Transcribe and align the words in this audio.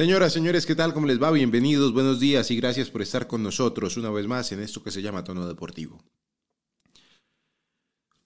Señoras, 0.00 0.32
señores, 0.32 0.64
¿qué 0.64 0.74
tal? 0.74 0.94
¿Cómo 0.94 1.06
les 1.06 1.22
va? 1.22 1.30
Bienvenidos, 1.30 1.92
buenos 1.92 2.18
días 2.20 2.50
y 2.50 2.56
gracias 2.56 2.88
por 2.88 3.02
estar 3.02 3.26
con 3.26 3.42
nosotros 3.42 3.98
una 3.98 4.08
vez 4.08 4.26
más 4.26 4.50
en 4.50 4.60
esto 4.60 4.82
que 4.82 4.90
se 4.90 5.02
llama 5.02 5.24
Tono 5.24 5.46
Deportivo. 5.46 6.02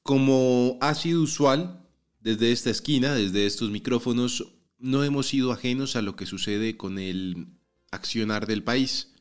Como 0.04 0.78
ha 0.80 0.94
sido 0.94 1.20
usual, 1.20 1.84
desde 2.20 2.52
esta 2.52 2.70
esquina, 2.70 3.12
desde 3.16 3.44
estos 3.44 3.72
micrófonos, 3.72 4.52
no 4.78 5.02
hemos 5.02 5.26
sido 5.26 5.50
ajenos 5.50 5.96
a 5.96 6.02
lo 6.02 6.14
que 6.14 6.26
sucede 6.26 6.76
con 6.76 6.96
el 7.00 7.48
accionar 7.90 8.46
del 8.46 8.62
país, 8.62 9.12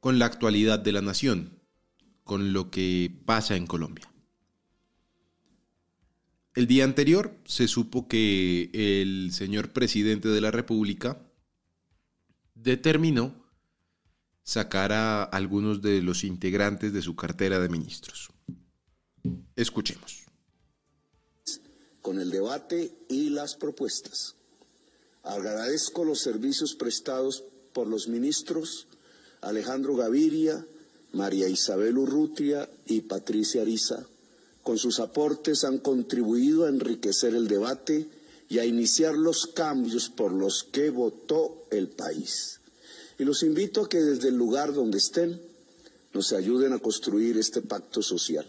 con 0.00 0.18
la 0.18 0.26
actualidad 0.26 0.80
de 0.80 0.90
la 0.90 1.02
nación, 1.02 1.60
con 2.24 2.52
lo 2.52 2.72
que 2.72 3.16
pasa 3.26 3.54
en 3.54 3.68
Colombia. 3.68 4.12
El 6.56 6.66
día 6.66 6.82
anterior 6.82 7.38
se 7.44 7.68
supo 7.68 8.08
que 8.08 8.70
el 8.72 9.30
señor 9.32 9.72
presidente 9.72 10.30
de 10.30 10.40
la 10.40 10.50
República 10.50 11.29
determinó 12.62 13.34
sacar 14.42 14.92
a 14.92 15.22
algunos 15.22 15.80
de 15.82 16.02
los 16.02 16.24
integrantes 16.24 16.92
de 16.92 17.02
su 17.02 17.14
cartera 17.14 17.58
de 17.58 17.68
ministros. 17.68 18.30
Escuchemos. 19.56 20.24
Con 22.02 22.18
el 22.18 22.30
debate 22.30 22.92
y 23.08 23.30
las 23.30 23.54
propuestas. 23.54 24.34
Agradezco 25.22 26.04
los 26.04 26.20
servicios 26.20 26.74
prestados 26.74 27.44
por 27.72 27.86
los 27.86 28.08
ministros 28.08 28.86
Alejandro 29.42 29.96
Gaviria, 29.96 30.64
María 31.12 31.48
Isabel 31.48 31.98
Urrutia 31.98 32.68
y 32.86 33.02
Patricia 33.02 33.62
Ariza. 33.62 34.06
Con 34.62 34.78
sus 34.78 35.00
aportes 35.00 35.64
han 35.64 35.78
contribuido 35.78 36.64
a 36.64 36.68
enriquecer 36.68 37.34
el 37.34 37.48
debate 37.48 38.06
y 38.50 38.58
a 38.58 38.66
iniciar 38.66 39.14
los 39.16 39.46
cambios 39.46 40.10
por 40.10 40.32
los 40.32 40.64
que 40.64 40.90
votó 40.90 41.64
el 41.70 41.88
país. 41.88 42.58
Y 43.16 43.24
los 43.24 43.44
invito 43.44 43.82
a 43.82 43.88
que 43.88 44.02
desde 44.02 44.28
el 44.28 44.34
lugar 44.34 44.74
donde 44.74 44.98
estén 44.98 45.40
nos 46.12 46.32
ayuden 46.32 46.72
a 46.72 46.80
construir 46.80 47.38
este 47.38 47.62
pacto 47.62 48.02
social. 48.02 48.46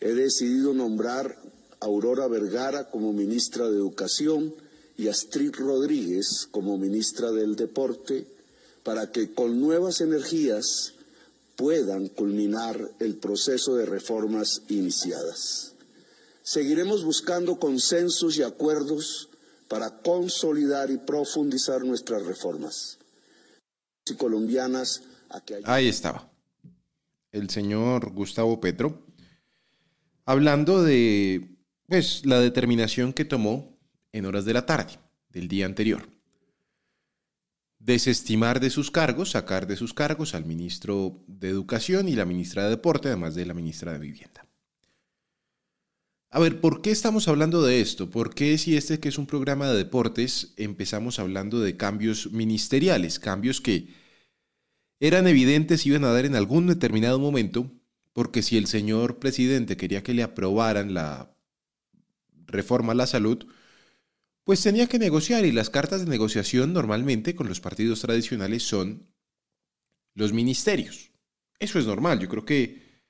He 0.00 0.12
decidido 0.12 0.74
nombrar 0.74 1.40
a 1.78 1.86
Aurora 1.86 2.26
Vergara 2.26 2.90
como 2.90 3.12
ministra 3.12 3.70
de 3.70 3.76
Educación 3.76 4.52
y 4.98 5.06
a 5.06 5.12
Astrid 5.12 5.54
Rodríguez 5.54 6.48
como 6.50 6.76
ministra 6.76 7.30
del 7.30 7.54
Deporte 7.54 8.26
para 8.82 9.12
que 9.12 9.32
con 9.32 9.60
nuevas 9.60 10.00
energías 10.00 10.94
puedan 11.54 12.08
culminar 12.08 12.90
el 12.98 13.16
proceso 13.16 13.76
de 13.76 13.86
reformas 13.86 14.62
iniciadas. 14.68 15.74
Seguiremos 16.42 17.04
buscando 17.04 17.58
consensos 17.58 18.36
y 18.38 18.42
acuerdos 18.42 19.28
para 19.68 20.00
consolidar 20.02 20.90
y 20.90 20.98
profundizar 20.98 21.84
nuestras 21.84 22.24
reformas 22.24 22.98
y 24.06 24.14
colombianas. 24.14 25.02
Ahí 25.64 25.88
estaba 25.88 26.30
el 27.32 27.48
señor 27.50 28.12
Gustavo 28.12 28.60
Petro 28.60 29.06
hablando 30.24 30.82
de 30.82 31.56
pues 31.86 32.24
la 32.24 32.40
determinación 32.40 33.12
que 33.12 33.24
tomó 33.24 33.78
en 34.12 34.26
horas 34.26 34.44
de 34.44 34.52
la 34.52 34.66
tarde 34.66 34.98
del 35.28 35.48
día 35.48 35.66
anterior. 35.66 36.08
Desestimar 37.78 38.60
de 38.60 38.70
sus 38.70 38.90
cargos, 38.90 39.30
sacar 39.30 39.66
de 39.66 39.76
sus 39.76 39.94
cargos 39.94 40.34
al 40.34 40.44
ministro 40.44 41.24
de 41.26 41.48
Educación 41.48 42.08
y 42.08 42.14
la 42.14 42.26
ministra 42.26 42.64
de 42.64 42.70
Deporte, 42.70 43.08
además 43.08 43.34
de 43.34 43.46
la 43.46 43.54
ministra 43.54 43.92
de 43.92 43.98
Vivienda. 43.98 44.46
A 46.32 46.38
ver, 46.38 46.60
¿por 46.60 46.80
qué 46.80 46.92
estamos 46.92 47.26
hablando 47.26 47.60
de 47.62 47.80
esto? 47.80 48.08
¿Por 48.08 48.32
qué 48.32 48.56
si 48.56 48.76
este 48.76 49.00
que 49.00 49.08
es 49.08 49.18
un 49.18 49.26
programa 49.26 49.68
de 49.68 49.76
deportes 49.76 50.54
empezamos 50.56 51.18
hablando 51.18 51.58
de 51.58 51.76
cambios 51.76 52.30
ministeriales, 52.30 53.18
cambios 53.18 53.60
que 53.60 53.88
eran 55.00 55.26
evidentes 55.26 55.84
iban 55.86 56.04
a 56.04 56.12
dar 56.12 56.26
en 56.26 56.36
algún 56.36 56.68
determinado 56.68 57.18
momento? 57.18 57.72
Porque 58.12 58.42
si 58.42 58.56
el 58.56 58.68
señor 58.68 59.18
presidente 59.18 59.76
quería 59.76 60.04
que 60.04 60.14
le 60.14 60.22
aprobaran 60.22 60.94
la 60.94 61.34
reforma 62.46 62.92
a 62.92 62.96
la 62.96 63.08
salud, 63.08 63.46
pues 64.44 64.62
tenía 64.62 64.86
que 64.86 65.00
negociar 65.00 65.44
y 65.44 65.50
las 65.50 65.68
cartas 65.68 66.04
de 66.04 66.10
negociación 66.10 66.72
normalmente 66.72 67.34
con 67.34 67.48
los 67.48 67.60
partidos 67.60 68.02
tradicionales 68.02 68.62
son 68.62 69.08
los 70.14 70.32
ministerios. 70.32 71.10
Eso 71.58 71.80
es 71.80 71.86
normal, 71.86 72.20
yo 72.20 72.28
creo 72.28 72.44
que 72.44 73.02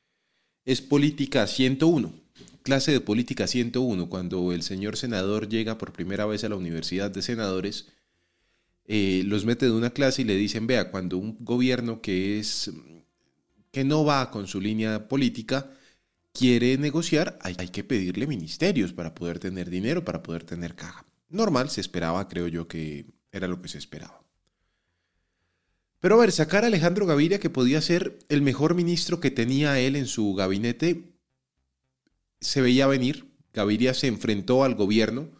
es 0.64 0.80
política 0.80 1.46
101 1.46 2.29
clase 2.62 2.92
de 2.92 3.00
política 3.00 3.46
101, 3.46 4.08
cuando 4.08 4.52
el 4.52 4.62
señor 4.62 4.96
senador 4.96 5.48
llega 5.48 5.78
por 5.78 5.92
primera 5.92 6.26
vez 6.26 6.44
a 6.44 6.48
la 6.48 6.56
Universidad 6.56 7.10
de 7.10 7.22
Senadores, 7.22 7.88
eh, 8.86 9.22
los 9.26 9.44
mete 9.44 9.66
de 9.66 9.72
una 9.72 9.90
clase 9.90 10.22
y 10.22 10.24
le 10.24 10.36
dicen, 10.36 10.66
vea, 10.66 10.90
cuando 10.90 11.18
un 11.18 11.36
gobierno 11.40 12.00
que 12.00 12.38
es 12.38 12.70
que 13.70 13.84
no 13.84 14.04
va 14.04 14.30
con 14.30 14.46
su 14.48 14.60
línea 14.60 15.08
política 15.08 15.70
quiere 16.32 16.76
negociar, 16.78 17.38
hay, 17.42 17.54
hay 17.58 17.68
que 17.68 17.84
pedirle 17.84 18.26
ministerios 18.26 18.92
para 18.92 19.14
poder 19.14 19.38
tener 19.38 19.70
dinero, 19.70 20.04
para 20.04 20.22
poder 20.22 20.44
tener 20.44 20.74
caja. 20.74 21.06
Normal, 21.28 21.70
se 21.70 21.80
esperaba, 21.80 22.26
creo 22.28 22.48
yo 22.48 22.66
que 22.66 23.06
era 23.30 23.46
lo 23.46 23.62
que 23.62 23.68
se 23.68 23.78
esperaba. 23.78 24.20
Pero 26.00 26.14
a 26.14 26.18
ver, 26.18 26.32
sacar 26.32 26.64
a 26.64 26.68
Alejandro 26.68 27.06
Gaviria, 27.06 27.38
que 27.38 27.50
podía 27.50 27.80
ser 27.82 28.18
el 28.28 28.42
mejor 28.42 28.74
ministro 28.74 29.20
que 29.20 29.30
tenía 29.30 29.78
él 29.78 29.96
en 29.96 30.06
su 30.06 30.34
gabinete, 30.34 31.09
se 32.40 32.60
veía 32.60 32.86
venir. 32.86 33.30
Gaviria 33.52 33.94
se 33.94 34.06
enfrentó 34.06 34.64
al 34.64 34.74
gobierno 34.74 35.30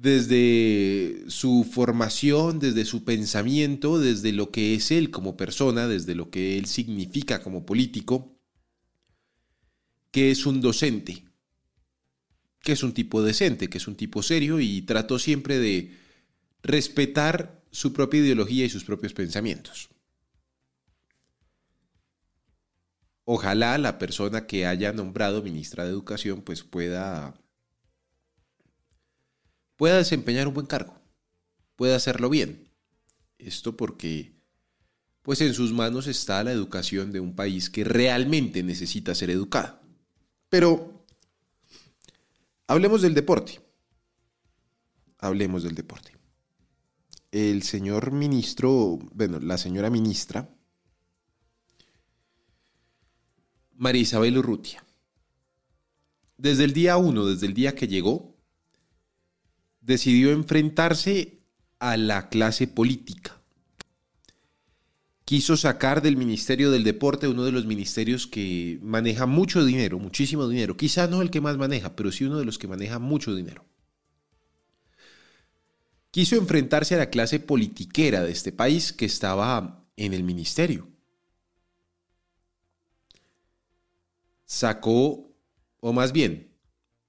desde 0.00 1.24
su 1.28 1.68
formación, 1.70 2.58
desde 2.58 2.86
su 2.86 3.04
pensamiento, 3.04 3.98
desde 3.98 4.32
lo 4.32 4.50
que 4.50 4.74
es 4.74 4.90
él 4.90 5.10
como 5.10 5.36
persona, 5.36 5.88
desde 5.88 6.14
lo 6.14 6.30
que 6.30 6.56
él 6.56 6.64
significa 6.64 7.42
como 7.42 7.66
político, 7.66 8.34
que 10.10 10.30
es 10.30 10.46
un 10.46 10.62
docente, 10.62 11.24
que 12.62 12.72
es 12.72 12.82
un 12.82 12.92
tipo 12.94 13.22
decente, 13.22 13.68
que 13.68 13.76
es 13.76 13.88
un 13.88 13.94
tipo 13.94 14.22
serio 14.22 14.58
y 14.58 14.80
trató 14.82 15.18
siempre 15.18 15.58
de 15.58 15.94
respetar 16.62 17.62
su 17.70 17.92
propia 17.92 18.20
ideología 18.20 18.64
y 18.64 18.70
sus 18.70 18.84
propios 18.84 19.12
pensamientos. 19.12 19.90
Ojalá 23.32 23.78
la 23.78 23.96
persona 23.96 24.48
que 24.48 24.66
haya 24.66 24.92
nombrado 24.92 25.40
ministra 25.40 25.84
de 25.84 25.90
Educación 25.90 26.42
pues 26.42 26.64
pueda, 26.64 27.40
pueda 29.76 29.98
desempeñar 29.98 30.48
un 30.48 30.54
buen 30.54 30.66
cargo, 30.66 31.00
pueda 31.76 31.94
hacerlo 31.94 32.28
bien. 32.28 32.68
Esto 33.38 33.76
porque 33.76 34.34
pues 35.22 35.40
en 35.42 35.54
sus 35.54 35.72
manos 35.72 36.08
está 36.08 36.42
la 36.42 36.50
educación 36.50 37.12
de 37.12 37.20
un 37.20 37.36
país 37.36 37.70
que 37.70 37.84
realmente 37.84 38.64
necesita 38.64 39.14
ser 39.14 39.30
educado. 39.30 39.78
Pero 40.48 41.04
hablemos 42.66 43.00
del 43.00 43.14
deporte. 43.14 43.60
Hablemos 45.18 45.62
del 45.62 45.76
deporte. 45.76 46.16
El 47.30 47.62
señor 47.62 48.10
ministro, 48.10 48.98
bueno, 49.12 49.38
la 49.38 49.56
señora 49.56 49.88
ministra, 49.88 50.50
María 53.80 54.02
Isabel 54.02 54.36
Urrutia. 54.36 54.84
Desde 56.36 56.64
el 56.64 56.74
día 56.74 56.98
uno, 56.98 57.24
desde 57.24 57.46
el 57.46 57.54
día 57.54 57.74
que 57.74 57.88
llegó, 57.88 58.36
decidió 59.80 60.32
enfrentarse 60.32 61.40
a 61.78 61.96
la 61.96 62.28
clase 62.28 62.68
política. 62.68 63.40
Quiso 65.24 65.56
sacar 65.56 66.02
del 66.02 66.18
Ministerio 66.18 66.70
del 66.70 66.84
Deporte, 66.84 67.26
uno 67.26 67.42
de 67.42 67.52
los 67.52 67.64
ministerios 67.64 68.26
que 68.26 68.78
maneja 68.82 69.24
mucho 69.24 69.64
dinero, 69.64 69.98
muchísimo 69.98 70.46
dinero. 70.46 70.76
Quizá 70.76 71.06
no 71.06 71.22
el 71.22 71.30
que 71.30 71.40
más 71.40 71.56
maneja, 71.56 71.96
pero 71.96 72.12
sí 72.12 72.24
uno 72.24 72.38
de 72.38 72.44
los 72.44 72.58
que 72.58 72.68
maneja 72.68 72.98
mucho 72.98 73.34
dinero. 73.34 73.64
Quiso 76.10 76.36
enfrentarse 76.36 76.96
a 76.96 76.98
la 76.98 77.08
clase 77.08 77.40
politiquera 77.40 78.24
de 78.24 78.32
este 78.32 78.52
país 78.52 78.92
que 78.92 79.06
estaba 79.06 79.86
en 79.96 80.12
el 80.12 80.22
ministerio. 80.22 80.86
Sacó, 84.50 85.32
o 85.78 85.92
más 85.92 86.10
bien, 86.10 86.50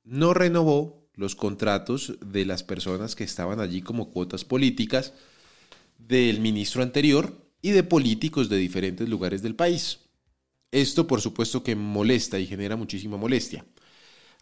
no 0.04 0.36
renovó 0.36 1.10
los 1.16 1.36
contratos 1.36 2.14
de 2.24 2.46
las 2.46 2.62
personas 2.62 3.16
que 3.16 3.24
estaban 3.24 3.60
allí 3.60 3.82
como 3.82 4.12
cuotas 4.12 4.46
políticas 4.46 5.14
del 5.98 6.40
ministro 6.40 6.84
anterior 6.84 7.36
y 7.64 7.72
de 7.72 7.82
políticos 7.82 8.48
de 8.48 8.58
diferentes 8.58 9.10
lugares 9.10 9.42
del 9.42 9.56
país. 9.56 10.02
Esto 10.70 11.08
por 11.08 11.20
supuesto 11.20 11.64
que 11.64 11.76
molesta 11.76 12.38
y 12.38 12.46
genera 12.46 12.76
muchísima 12.76 13.18
molestia. 13.18 13.66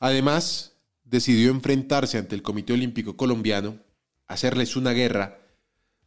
Además, 0.01 0.73
decidió 1.05 1.51
enfrentarse 1.51 2.17
ante 2.17 2.35
el 2.35 2.41
Comité 2.41 2.73
Olímpico 2.73 3.15
Colombiano, 3.15 3.79
hacerles 4.27 4.75
una 4.75 4.91
guerra 4.91 5.39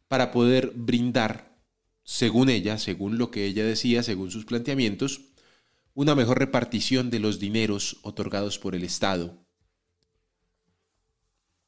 para 0.07 0.29
poder 0.29 0.71
brindar, 0.75 1.57
según 2.03 2.49
ella, 2.49 2.77
según 2.77 3.17
lo 3.17 3.31
que 3.31 3.47
ella 3.47 3.65
decía, 3.65 4.03
según 4.03 4.29
sus 4.29 4.45
planteamientos, 4.45 5.32
una 5.93 6.15
mejor 6.15 6.39
repartición 6.39 7.09
de 7.09 7.19
los 7.19 7.39
dineros 7.39 7.97
otorgados 8.01 8.57
por 8.59 8.75
el 8.75 8.83
Estado 8.83 9.37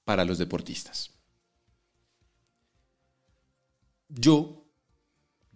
para 0.03 0.25
los 0.25 0.37
deportistas. 0.37 1.15
yo, 4.09 4.65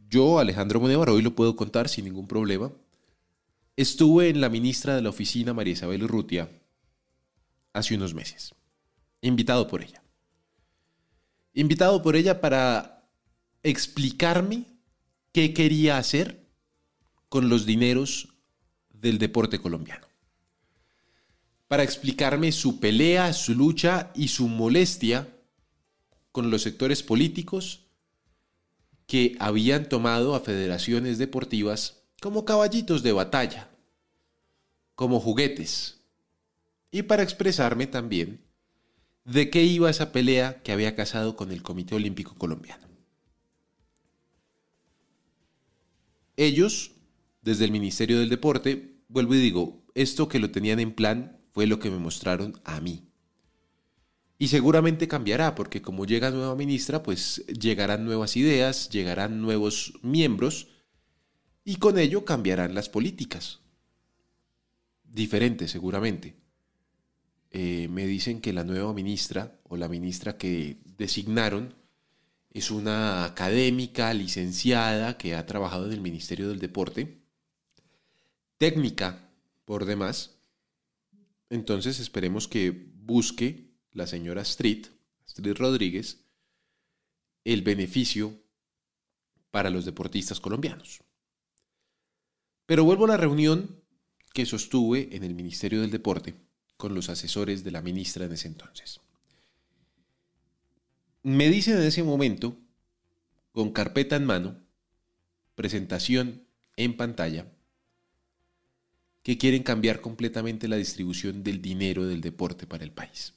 yo, 0.10 0.40
Alejandro 0.40 0.80
Monevar, 0.80 1.10
hoy 1.10 1.22
lo 1.22 1.36
puedo 1.36 1.56
contar 1.56 1.88
sin 1.88 2.06
ningún 2.06 2.28
problema, 2.28 2.72
estuve 3.76 4.30
en 4.30 4.42
la 4.42 4.50
ministra 4.50 4.96
de 4.96 5.02
la 5.02 5.10
oficina, 5.10 5.54
María 5.54 5.74
Isabel 5.74 6.04
Urrutia, 6.04 6.50
hace 7.74 7.96
unos 7.96 8.14
meses, 8.14 8.54
invitado 9.22 9.68
por 9.68 9.82
ella. 9.82 10.04
Invitado 11.54 12.02
por 12.02 12.16
ella 12.16 12.42
para 12.42 13.10
explicarme 13.64 14.66
qué 15.32 15.54
quería 15.54 15.98
hacer 15.98 16.48
con 17.28 17.50
los 17.50 17.66
dineros 17.66 18.39
del 19.00 19.18
deporte 19.18 19.60
colombiano. 19.60 20.08
Para 21.68 21.84
explicarme 21.84 22.52
su 22.52 22.80
pelea, 22.80 23.32
su 23.34 23.54
lucha 23.54 24.12
y 24.16 24.30
su 24.30 24.48
molestia 24.48 25.28
con 26.32 26.50
los 26.50 26.64
sectores 26.64 27.04
políticos 27.04 27.86
que 29.06 29.36
habían 29.40 29.90
tomado 29.90 30.36
a 30.36 30.40
federaciones 30.40 31.18
deportivas 31.18 32.04
como 32.22 32.46
caballitos 32.46 33.02
de 33.04 33.12
batalla, 33.12 33.70
como 34.96 35.20
juguetes, 35.20 36.00
y 36.92 37.04
para 37.04 37.24
expresarme 37.24 37.88
también 37.88 38.42
de 39.26 39.50
qué 39.50 39.64
iba 39.64 39.90
esa 39.90 40.12
pelea 40.12 40.62
que 40.64 40.72
había 40.72 40.96
casado 40.96 41.36
con 41.36 41.52
el 41.52 41.62
Comité 41.62 41.96
Olímpico 41.96 42.36
Colombiano. 42.36 42.88
Ellos, 46.36 46.92
desde 47.50 47.66
el 47.66 47.72
Ministerio 47.72 48.20
del 48.20 48.30
Deporte, 48.30 49.02
vuelvo 49.08 49.34
y 49.34 49.40
digo, 49.40 49.84
esto 49.96 50.28
que 50.28 50.38
lo 50.38 50.52
tenían 50.52 50.80
en 50.80 50.94
plan 50.94 51.42
fue 51.52 51.66
lo 51.66 51.80
que 51.80 51.90
me 51.90 51.98
mostraron 51.98 52.62
a 52.64 52.80
mí. 52.80 53.10
Y 54.38 54.50
seguramente 54.50 55.08
cambiará, 55.08 55.56
porque 55.56 55.82
como 55.82 56.06
llega 56.06 56.30
nueva 56.30 56.56
ministra, 56.56 57.02
pues 57.02 57.44
llegarán 57.48 58.06
nuevas 58.06 58.38
ideas, 58.38 58.90
llegarán 58.90 59.42
nuevos 59.42 59.94
miembros, 60.04 60.68
y 61.66 61.78
con 61.78 61.98
ello 61.98 62.24
cambiarán 62.24 62.76
las 62.76 62.88
políticas. 62.88 63.62
Diferentes, 65.04 65.72
seguramente. 65.72 66.36
Eh, 67.50 67.88
me 67.90 68.06
dicen 68.06 68.42
que 68.42 68.54
la 68.54 68.64
nueva 68.64 68.94
ministra, 68.94 69.60
o 69.64 69.76
la 69.76 69.90
ministra 69.90 70.38
que 70.38 70.78
designaron, 70.98 71.74
es 72.52 72.70
una 72.70 73.26
académica 73.26 74.14
licenciada 74.14 75.18
que 75.18 75.34
ha 75.34 75.48
trabajado 75.48 75.88
en 75.88 75.94
el 75.94 76.02
Ministerio 76.02 76.48
del 76.48 76.60
Deporte, 76.60 77.19
técnica 78.60 79.32
por 79.66 79.86
demás. 79.86 80.38
Entonces 81.50 82.00
esperemos 82.00 82.48
que 82.48 82.70
busque 82.70 83.72
la 83.92 84.06
señora 84.06 84.44
Street, 84.44 84.86
Street 85.26 85.58
Rodríguez, 85.58 86.20
el 87.44 87.64
beneficio 87.64 88.40
para 89.50 89.72
los 89.72 89.86
deportistas 89.86 90.40
colombianos. 90.40 91.02
Pero 92.68 92.84
vuelvo 92.84 93.06
a 93.06 93.10
la 93.10 93.18
reunión 93.18 93.82
que 94.34 94.46
sostuve 94.46 95.16
en 95.16 95.24
el 95.24 95.34
Ministerio 95.34 95.82
del 95.82 95.90
Deporte 95.90 96.36
con 96.78 96.94
los 96.94 97.10
asesores 97.10 97.64
de 97.64 97.72
la 97.72 97.82
ministra 97.82 98.26
en 98.26 98.34
ese 98.34 98.48
entonces. 98.48 99.00
Me 101.24 101.50
dicen 101.50 101.78
en 101.78 101.84
ese 101.84 102.04
momento, 102.04 102.58
con 103.52 103.72
carpeta 103.72 104.18
en 104.18 104.26
mano, 104.26 104.62
presentación 105.56 106.46
en 106.76 106.96
pantalla, 106.96 107.52
que 109.24 109.38
quieren 109.38 109.64
cambiar 109.64 110.02
completamente 110.02 110.68
la 110.68 110.78
distribución 110.78 111.44
del 111.44 111.62
dinero 111.62 112.06
del 112.06 112.22
deporte 112.22 112.66
para 112.66 112.84
el 112.84 112.92
país. 112.92 113.34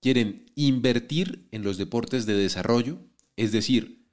Quieren 0.00 0.46
invertir 0.54 1.48
en 1.50 1.62
los 1.62 1.78
deportes 1.78 2.26
de 2.26 2.34
desarrollo, 2.34 2.98
es 3.36 3.50
decir, 3.52 4.06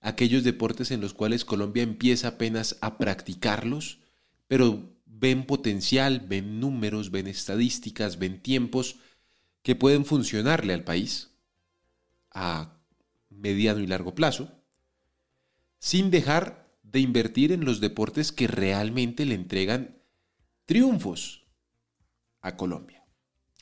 aquellos 0.00 0.44
deportes 0.44 0.90
en 0.90 1.00
los 1.00 1.14
cuales 1.14 1.44
Colombia 1.44 1.82
empieza 1.82 2.28
apenas 2.28 2.76
a 2.80 2.98
practicarlos, 2.98 3.98
pero 4.46 4.92
ven 5.06 5.46
potencial, 5.46 6.20
ven 6.20 6.60
números, 6.60 7.10
ven 7.10 7.26
estadísticas, 7.26 8.18
ven 8.18 8.40
tiempos 8.42 8.96
que 9.62 9.76
pueden 9.76 10.04
funcionarle 10.04 10.74
al 10.74 10.84
país 10.84 11.30
a 12.30 12.78
mediano 13.30 13.80
y 13.80 13.86
largo 13.86 14.14
plazo, 14.14 14.50
sin 15.78 16.10
dejar 16.10 16.61
de 16.92 17.00
invertir 17.00 17.52
en 17.52 17.64
los 17.64 17.80
deportes 17.80 18.32
que 18.32 18.46
realmente 18.46 19.24
le 19.24 19.34
entregan 19.34 19.98
triunfos 20.66 21.46
a 22.42 22.56
Colombia. 22.56 23.04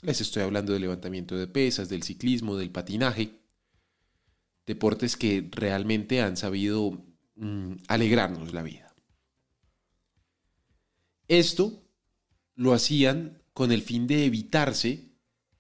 Les 0.03 0.21
estoy 0.21 0.43
hablando 0.43 0.73
del 0.73 0.83
levantamiento 0.83 1.37
de 1.37 1.47
pesas, 1.47 1.89
del 1.89 2.03
ciclismo, 2.03 2.57
del 2.57 2.71
patinaje. 2.71 3.41
Deportes 4.67 5.17
que 5.17 5.49
realmente 5.51 6.21
han 6.23 6.37
sabido 6.37 7.05
mm, 7.37 7.75
alegrarnos 7.87 8.53
la 8.53 8.63
vida. 8.63 8.93
Esto 11.29 11.85
lo 12.57 12.73
hacían 12.73 13.43
con 13.53 13.71
el 13.71 13.83
fin 13.83 14.07
de 14.07 14.25
evitarse 14.25 15.13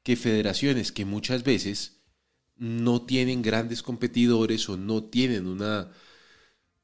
que 0.03 0.17
federaciones 0.17 0.91
que 0.91 1.05
muchas 1.05 1.45
veces 1.45 2.01
no 2.57 3.03
tienen 3.03 3.43
grandes 3.43 3.83
competidores 3.83 4.69
o 4.69 4.77
no 4.77 5.05
tienen 5.05 5.47
una 5.47 5.91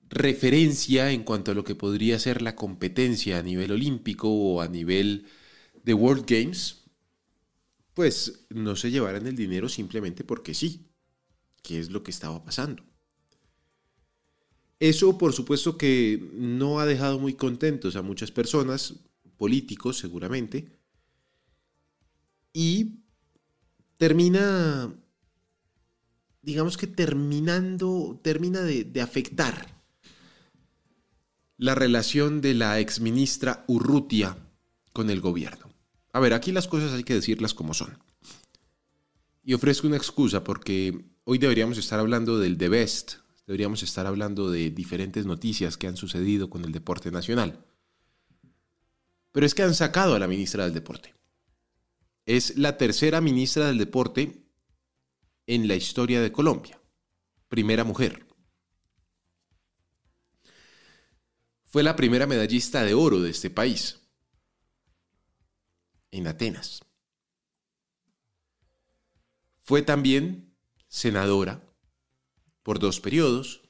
referencia 0.08 1.10
en 1.10 1.24
cuanto 1.24 1.50
a 1.50 1.54
lo 1.54 1.64
que 1.64 1.74
podría 1.74 2.18
ser 2.18 2.42
la 2.42 2.56
competencia 2.56 3.38
a 3.38 3.42
nivel 3.42 3.72
olímpico 3.72 4.28
o 4.30 4.60
a 4.60 4.68
nivel 4.68 5.26
de 5.82 5.94
World 5.94 6.24
Games, 6.26 6.84
pues 7.94 8.46
no 8.50 8.76
se 8.76 8.90
llevaran 8.90 9.26
el 9.26 9.36
dinero 9.36 9.68
simplemente 9.68 10.24
porque 10.24 10.54
sí, 10.54 10.90
que 11.62 11.80
es 11.80 11.90
lo 11.90 12.02
que 12.02 12.10
estaba 12.10 12.44
pasando. 12.44 12.84
Eso 14.78 15.16
por 15.16 15.32
supuesto 15.32 15.78
que 15.78 16.30
no 16.34 16.80
ha 16.80 16.86
dejado 16.86 17.18
muy 17.18 17.34
contentos 17.34 17.96
a 17.96 18.02
muchas 18.02 18.30
personas, 18.30 18.94
políticos 19.38 19.98
seguramente, 19.98 20.78
y 22.52 23.00
termina, 23.96 24.94
digamos 26.42 26.76
que 26.76 26.86
terminando, 26.86 28.20
termina 28.22 28.60
de, 28.62 28.84
de 28.84 29.00
afectar 29.00 29.75
la 31.58 31.74
relación 31.74 32.40
de 32.40 32.54
la 32.54 32.78
exministra 32.80 33.64
Urrutia 33.66 34.36
con 34.92 35.10
el 35.10 35.20
gobierno. 35.20 35.70
A 36.12 36.20
ver, 36.20 36.34
aquí 36.34 36.52
las 36.52 36.68
cosas 36.68 36.92
hay 36.92 37.04
que 37.04 37.14
decirlas 37.14 37.54
como 37.54 37.74
son. 37.74 37.98
Y 39.42 39.54
ofrezco 39.54 39.86
una 39.86 39.96
excusa 39.96 40.42
porque 40.42 41.04
hoy 41.24 41.38
deberíamos 41.38 41.78
estar 41.78 41.98
hablando 41.98 42.38
del 42.38 42.58
The 42.58 42.68
Best, 42.68 43.14
deberíamos 43.46 43.82
estar 43.82 44.06
hablando 44.06 44.50
de 44.50 44.70
diferentes 44.70 45.24
noticias 45.24 45.76
que 45.76 45.86
han 45.86 45.96
sucedido 45.96 46.50
con 46.50 46.64
el 46.64 46.72
deporte 46.72 47.10
nacional. 47.10 47.64
Pero 49.32 49.46
es 49.46 49.54
que 49.54 49.62
han 49.62 49.74
sacado 49.74 50.14
a 50.14 50.18
la 50.18 50.28
ministra 50.28 50.64
del 50.64 50.74
Deporte. 50.74 51.14
Es 52.24 52.56
la 52.56 52.76
tercera 52.76 53.20
ministra 53.20 53.66
del 53.66 53.78
Deporte 53.78 54.46
en 55.46 55.68
la 55.68 55.76
historia 55.76 56.20
de 56.20 56.32
Colombia. 56.32 56.80
Primera 57.48 57.84
mujer. 57.84 58.25
Fue 61.66 61.82
la 61.82 61.96
primera 61.96 62.26
medallista 62.26 62.84
de 62.84 62.94
oro 62.94 63.20
de 63.20 63.30
este 63.30 63.50
país 63.50 64.00
en 66.10 66.26
Atenas. 66.26 66.80
Fue 69.62 69.82
también 69.82 70.54
senadora 70.88 71.60
por 72.62 72.78
dos 72.78 73.00
periodos. 73.00 73.62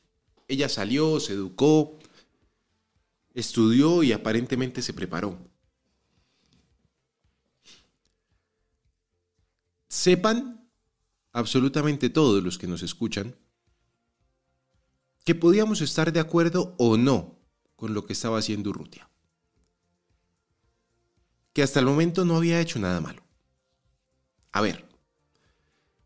Ella 0.47 0.69
salió, 0.69 1.19
se 1.21 1.33
educó, 1.33 1.99
estudió 3.33 4.03
y 4.03 4.13
aparentemente 4.13 4.83
se 4.83 4.93
preparó. 4.93 5.39
Sepan 9.89 10.71
absolutamente 11.33 12.11
todos 12.11 12.43
los 12.43 12.59
que 12.59 12.67
nos 12.67 12.83
escuchan 12.83 13.35
que 15.25 15.35
podíamos 15.35 15.81
estar 15.81 16.13
de 16.13 16.21
acuerdo 16.21 16.75
o 16.79 16.97
no 16.97 17.36
con 17.77 17.95
lo 17.95 18.05
que 18.05 18.15
estaba 18.15 18.39
haciendo 18.39 18.71
Urrutia 18.71 19.09
que 21.57 21.63
hasta 21.63 21.81
el 21.81 21.87
momento 21.87 22.27
no 22.27 22.37
había 22.37 22.61
hecho 22.61 22.79
nada 22.79 23.01
malo. 23.01 23.23
A 24.53 24.61
ver, 24.61 24.85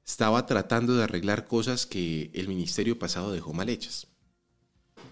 estaba 0.06 0.46
tratando 0.46 0.94
de 0.94 1.02
arreglar 1.02 1.48
cosas 1.48 1.86
que 1.86 2.30
el 2.34 2.46
ministerio 2.46 3.00
pasado 3.00 3.32
dejó 3.32 3.52
mal 3.52 3.68
hechas. 3.68 4.06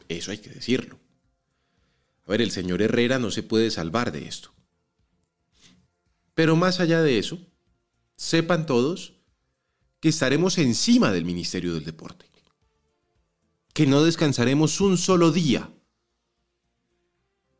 Eso 0.09 0.31
hay 0.31 0.39
que 0.39 0.51
decirlo. 0.51 0.97
A 2.25 2.31
ver, 2.31 2.41
el 2.41 2.53
señor 2.53 2.83
Herrera 2.83 3.19
no 3.19 3.33
se 3.33 3.43
puede 3.43 3.73
salvar 3.73 4.13
de 4.13 4.29
esto. 4.29 4.55
Pero 6.35 6.55
más 6.55 6.79
allá 6.79 7.03
de 7.03 7.19
eso, 7.19 7.41
sepan 8.15 8.65
todos 8.65 9.15
que 9.99 10.11
estaremos 10.11 10.57
encima 10.59 11.11
del 11.11 11.25
Ministerio 11.25 11.75
del 11.75 11.85
Deporte. 11.85 12.27
Que 13.73 13.89
no 13.89 14.05
descansaremos 14.05 14.81
un 14.81 14.99
solo 14.99 15.33
día 15.33 15.69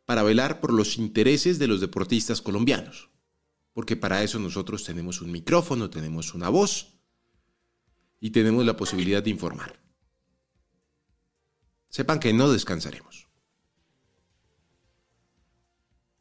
para 0.09 0.23
velar 0.23 0.63
por 0.63 0.73
los 0.73 0.97
intereses 0.97 1.59
de 1.59 1.67
los 1.67 1.83
deportistas 1.83 2.41
colombianos. 2.41 3.11
Porque 3.75 3.95
para 3.95 4.23
eso 4.23 4.39
nosotros 4.39 4.83
tenemos 4.83 5.21
un 5.21 5.31
micrófono, 5.31 5.91
tenemos 5.91 6.33
una 6.33 6.49
voz 6.49 6.95
y 8.19 8.31
tenemos 8.31 8.65
la 8.65 8.75
posibilidad 8.75 9.23
de 9.23 9.29
informar. 9.29 9.79
sepan 11.91 12.21
que 12.21 12.33
no 12.33 12.51
descansaremos. 12.51 13.29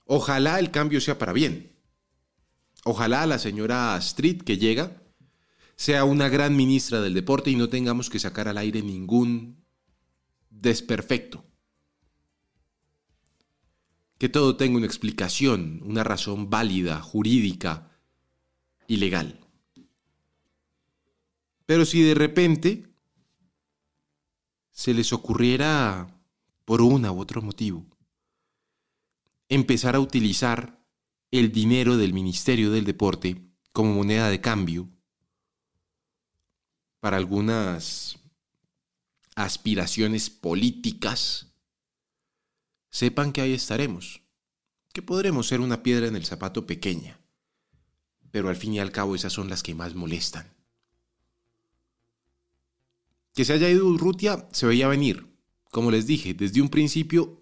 Ojalá 0.03 0.59
el 0.59 0.69
cambio 0.69 0.99
sea 0.99 1.17
para 1.17 1.31
bien. 1.31 1.71
Ojalá 2.83 3.25
la 3.25 3.39
señora 3.39 3.95
Astrid 3.95 4.41
que 4.41 4.57
llega 4.57 5.01
sea 5.77 6.03
una 6.03 6.27
gran 6.27 6.57
ministra 6.57 6.99
del 6.99 7.13
deporte 7.13 7.51
y 7.51 7.55
no 7.55 7.69
tengamos 7.69 8.09
que 8.09 8.19
sacar 8.19 8.49
al 8.49 8.57
aire 8.57 8.81
ningún 8.81 9.63
desperfecto. 10.49 11.45
Que 14.17 14.29
todo 14.29 14.57
tenga 14.57 14.77
una 14.77 14.85
explicación, 14.85 15.81
una 15.85 16.03
razón 16.03 16.49
válida, 16.49 17.01
jurídica 17.01 17.91
y 18.87 18.97
legal. 18.97 19.39
Pero 21.65 21.85
si 21.85 22.01
de 22.01 22.15
repente 22.15 22.87
se 24.71 24.93
les 24.93 25.11
ocurriera, 25.13 26.07
por 26.65 26.81
una 26.81 27.11
u 27.11 27.19
otro 27.19 27.41
motivo, 27.41 27.85
empezar 29.49 29.95
a 29.95 29.99
utilizar 29.99 30.79
el 31.31 31.51
dinero 31.51 31.97
del 31.97 32.13
Ministerio 32.13 32.71
del 32.71 32.85
Deporte 32.85 33.41
como 33.73 33.93
moneda 33.93 34.29
de 34.29 34.41
cambio 34.41 34.89
para 36.99 37.17
algunas 37.17 38.17
aspiraciones 39.35 40.29
políticas, 40.29 41.46
sepan 42.89 43.31
que 43.31 43.41
ahí 43.41 43.53
estaremos, 43.53 44.21
que 44.93 45.01
podremos 45.01 45.47
ser 45.47 45.61
una 45.61 45.83
piedra 45.83 46.07
en 46.07 46.15
el 46.15 46.25
zapato 46.25 46.65
pequeña, 46.65 47.19
pero 48.31 48.49
al 48.49 48.55
fin 48.55 48.73
y 48.73 48.79
al 48.79 48.91
cabo 48.91 49.15
esas 49.15 49.33
son 49.33 49.49
las 49.49 49.63
que 49.63 49.75
más 49.75 49.95
molestan. 49.95 50.53
Que 53.33 53.45
se 53.45 53.53
haya 53.53 53.69
ido 53.69 53.87
Urrutia 53.87 54.47
se 54.51 54.65
veía 54.65 54.87
venir. 54.87 55.27
Como 55.69 55.91
les 55.91 56.07
dije, 56.07 56.33
desde 56.33 56.61
un 56.61 56.69
principio 56.69 57.39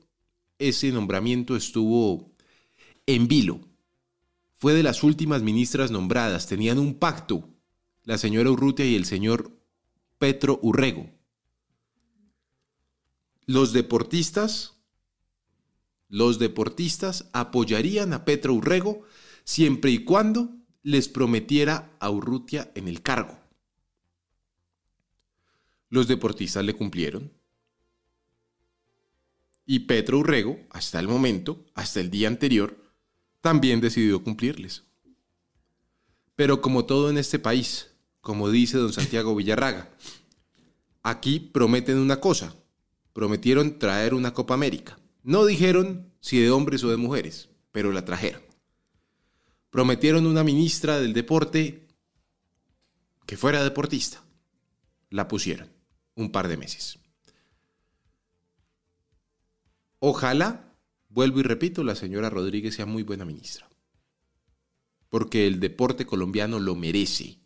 ese 0.60 0.92
nombramiento 0.92 1.56
estuvo 1.56 2.36
en 3.06 3.28
vilo. 3.28 3.62
Fue 4.56 4.74
de 4.74 4.84
las 4.84 5.04
últimas 5.04 5.42
ministras 5.42 5.92
nombradas, 5.92 6.48
tenían 6.48 6.80
un 6.80 6.96
pacto, 6.96 7.50
la 8.04 8.18
señora 8.18 8.52
Urrutia 8.52 8.86
y 8.86 8.96
el 8.96 9.06
señor 9.06 9.52
Petro 10.18 10.60
Urrego. 10.62 11.10
Los 13.46 13.74
deportistas, 13.74 14.75
los 16.08 16.40
deportistas 16.40 17.30
apoyarían 17.34 18.14
a 18.14 18.26
Petro 18.26 18.54
Urrego 18.54 19.04
siempre 19.44 19.92
y 19.92 20.04
cuando 20.04 20.56
les 20.84 21.08
prometiera 21.08 21.96
a 22.00 22.10
Urrutia 22.10 22.72
en 22.76 22.88
el 22.88 23.02
cargo. 23.02 23.40
Los 25.90 26.08
deportistas 26.08 26.64
le 26.64 26.76
cumplieron. 26.76 27.32
Y 29.66 29.80
Petro 29.80 30.20
Urrego, 30.20 30.60
hasta 30.70 31.00
el 31.00 31.08
momento, 31.08 31.66
hasta 31.74 32.00
el 32.00 32.12
día 32.12 32.28
anterior, 32.28 32.78
también 33.42 33.82
decidió 33.82 34.24
cumplirles. 34.24 34.84
Pero 36.36 36.62
como 36.62 36.86
todo 36.86 37.10
en 37.10 37.18
este 37.18 37.40
país, 37.40 37.92
como 38.22 38.50
dice 38.50 38.78
don 38.78 38.94
Santiago 38.94 39.36
Villarraga, 39.36 39.90
aquí 41.02 41.40
prometen 41.40 41.98
una 41.98 42.20
cosa, 42.20 42.54
prometieron 43.14 43.80
traer 43.80 44.14
una 44.14 44.34
Copa 44.34 44.54
América. 44.54 45.00
No 45.26 45.44
dijeron 45.44 46.14
si 46.20 46.40
de 46.40 46.52
hombres 46.52 46.84
o 46.84 46.92
de 46.92 46.98
mujeres, 46.98 47.50
pero 47.72 47.92
la 47.92 48.06
trajeron. 48.06 48.44
Prometieron 49.72 50.28
una 50.28 50.44
ministra 50.44 51.00
del 51.00 51.14
deporte 51.14 51.88
que 53.26 53.36
fuera 53.36 53.64
deportista. 53.64 54.24
La 55.10 55.28
pusieron 55.28 55.68
un 56.14 56.32
par 56.32 56.48
de 56.48 56.58
meses. 56.58 57.00
Ojalá, 59.98 60.78
vuelvo 61.10 61.40
y 61.40 61.44
repito, 61.44 61.84
la 61.84 61.96
señora 61.96 62.30
Rodríguez 62.30 62.76
sea 62.76 62.86
muy 62.86 63.02
buena 63.02 63.26
ministra. 63.26 63.68
Porque 65.10 65.48
el 65.48 65.60
deporte 65.60 66.06
colombiano 66.06 66.60
lo 66.60 66.76
merece. 66.76 67.40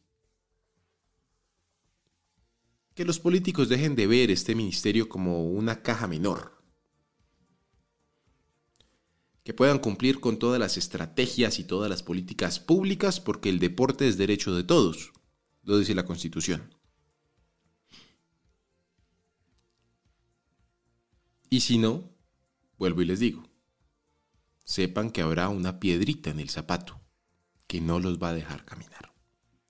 Que 2.93 3.05
los 3.05 3.21
políticos 3.21 3.69
dejen 3.69 3.95
de 3.95 4.05
ver 4.05 4.31
este 4.31 4.53
ministerio 4.53 5.07
como 5.07 5.45
una 5.45 5.81
caja 5.81 6.05
menor. 6.05 6.58
Que 9.49 9.55
puedan 9.55 9.79
cumplir 9.79 10.19
con 10.19 10.37
todas 10.37 10.59
las 10.59 10.77
estrategias 10.77 11.57
y 11.57 11.63
todas 11.63 11.89
las 11.89 12.03
políticas 12.03 12.59
públicas 12.59 13.19
porque 13.19 13.49
el 13.49 13.57
deporte 13.57 14.07
es 14.07 14.15
derecho 14.15 14.53
de 14.53 14.63
todos, 14.63 15.11
lo 15.63 15.79
dice 15.79 15.95
la 15.95 16.05
Constitución. 16.05 16.75
Y 21.49 21.61
si 21.61 21.79
no, 21.79 22.15
vuelvo 22.77 23.01
y 23.01 23.05
les 23.05 23.19
digo, 23.19 23.43
sepan 24.65 25.09
que 25.09 25.23
habrá 25.23 25.49
una 25.49 25.79
piedrita 25.79 26.29
en 26.29 26.39
el 26.39 26.51
zapato 26.51 27.01
que 27.65 27.81
no 27.81 27.99
los 27.99 28.21
va 28.21 28.29
a 28.29 28.33
dejar 28.35 28.65
caminar. 28.65 29.15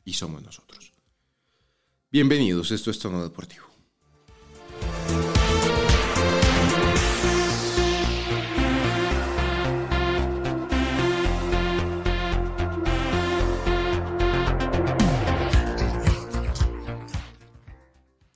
Y 0.03 0.11
somos 0.11 0.43
nosotros. 0.43 0.91
Bienvenidos, 2.11 2.71
esto 2.71 2.91
es 2.91 2.99
Tono 2.99 3.23
Deportivo. 3.23 3.68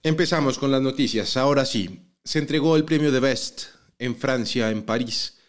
Empezamos 0.05 0.59
con 0.59 0.69
las 0.69 0.81
noticias. 0.81 1.37
Ahora 1.37 1.63
sí, 1.63 2.11
se 2.25 2.39
entregó 2.39 2.75
el 2.75 2.83
premio 2.83 3.09
de 3.09 3.21
Best 3.21 3.67
en 3.97 4.17
Francia, 4.17 4.69
en 4.69 4.83
París. 4.83 5.39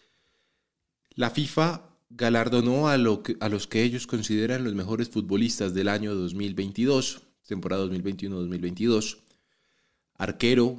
La 1.09 1.29
FIFA 1.29 1.81
galardonó 2.09 2.87
a, 2.87 2.97
los 2.97 3.67
que 3.67 3.83
ellos 3.83 4.07
consideran 4.07 4.63
los 4.63 4.73
mejores 4.73 5.09
futbolistas 5.09 5.73
del 5.73 5.89
año 5.89 6.15
2022, 6.15 7.21
temporada 7.45 7.85
2021-2022. 7.87 9.17
Arquero, 10.13 10.77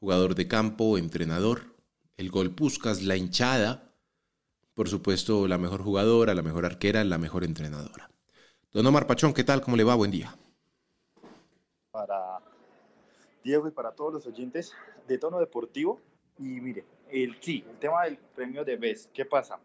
jugador 0.00 0.34
de 0.34 0.46
campo, 0.46 0.98
entrenador, 0.98 1.74
el 2.18 2.30
gol 2.30 2.50
Puskas, 2.50 3.04
la 3.04 3.16
hinchada, 3.16 3.90
por 4.74 4.90
supuesto 4.90 5.48
la 5.48 5.56
mejor 5.56 5.82
jugadora, 5.82 6.34
la 6.34 6.42
mejor 6.42 6.66
arquera, 6.66 7.02
la 7.04 7.16
mejor 7.16 7.44
entrenadora. 7.44 8.10
Don 8.70 8.86
Omar 8.86 9.06
Pachón, 9.06 9.32
¿qué 9.32 9.44
tal? 9.44 9.62
¿Cómo 9.62 9.78
le 9.78 9.84
va? 9.84 9.94
Buen 9.94 10.10
día. 10.10 10.36
Para 11.90 12.53
Diego 13.44 13.68
y 13.68 13.70
para 13.70 13.92
todos 13.92 14.12
los 14.12 14.26
oyentes 14.26 14.74
de 15.06 15.18
tono 15.18 15.38
deportivo. 15.38 16.00
Y 16.38 16.60
mire, 16.60 16.84
el, 17.10 17.36
sí, 17.40 17.64
el 17.68 17.78
tema 17.78 18.04
del 18.04 18.16
premio 18.16 18.64
de 18.64 18.76
BES, 18.76 19.10
¿qué 19.12 19.24
pasa? 19.24 19.60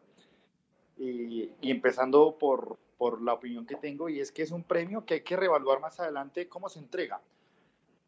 Y, 0.98 1.50
empezando 1.62 2.38
por, 2.38 2.78
por 2.98 3.22
la 3.22 3.34
opinión 3.34 3.66
que 3.66 3.76
tengo, 3.76 4.10
y 4.10 4.20
es 4.20 4.32
que 4.32 4.44
es 4.44 4.52
un 4.52 4.64
premio 4.64 5.06
que 5.06 5.16
hay 5.16 5.22
que 5.22 5.38
reevaluar 5.38 5.80
más 5.80 6.00
adelante 6.00 6.50
cómo 6.50 6.68
se 6.68 6.80
entrega. 6.80 7.22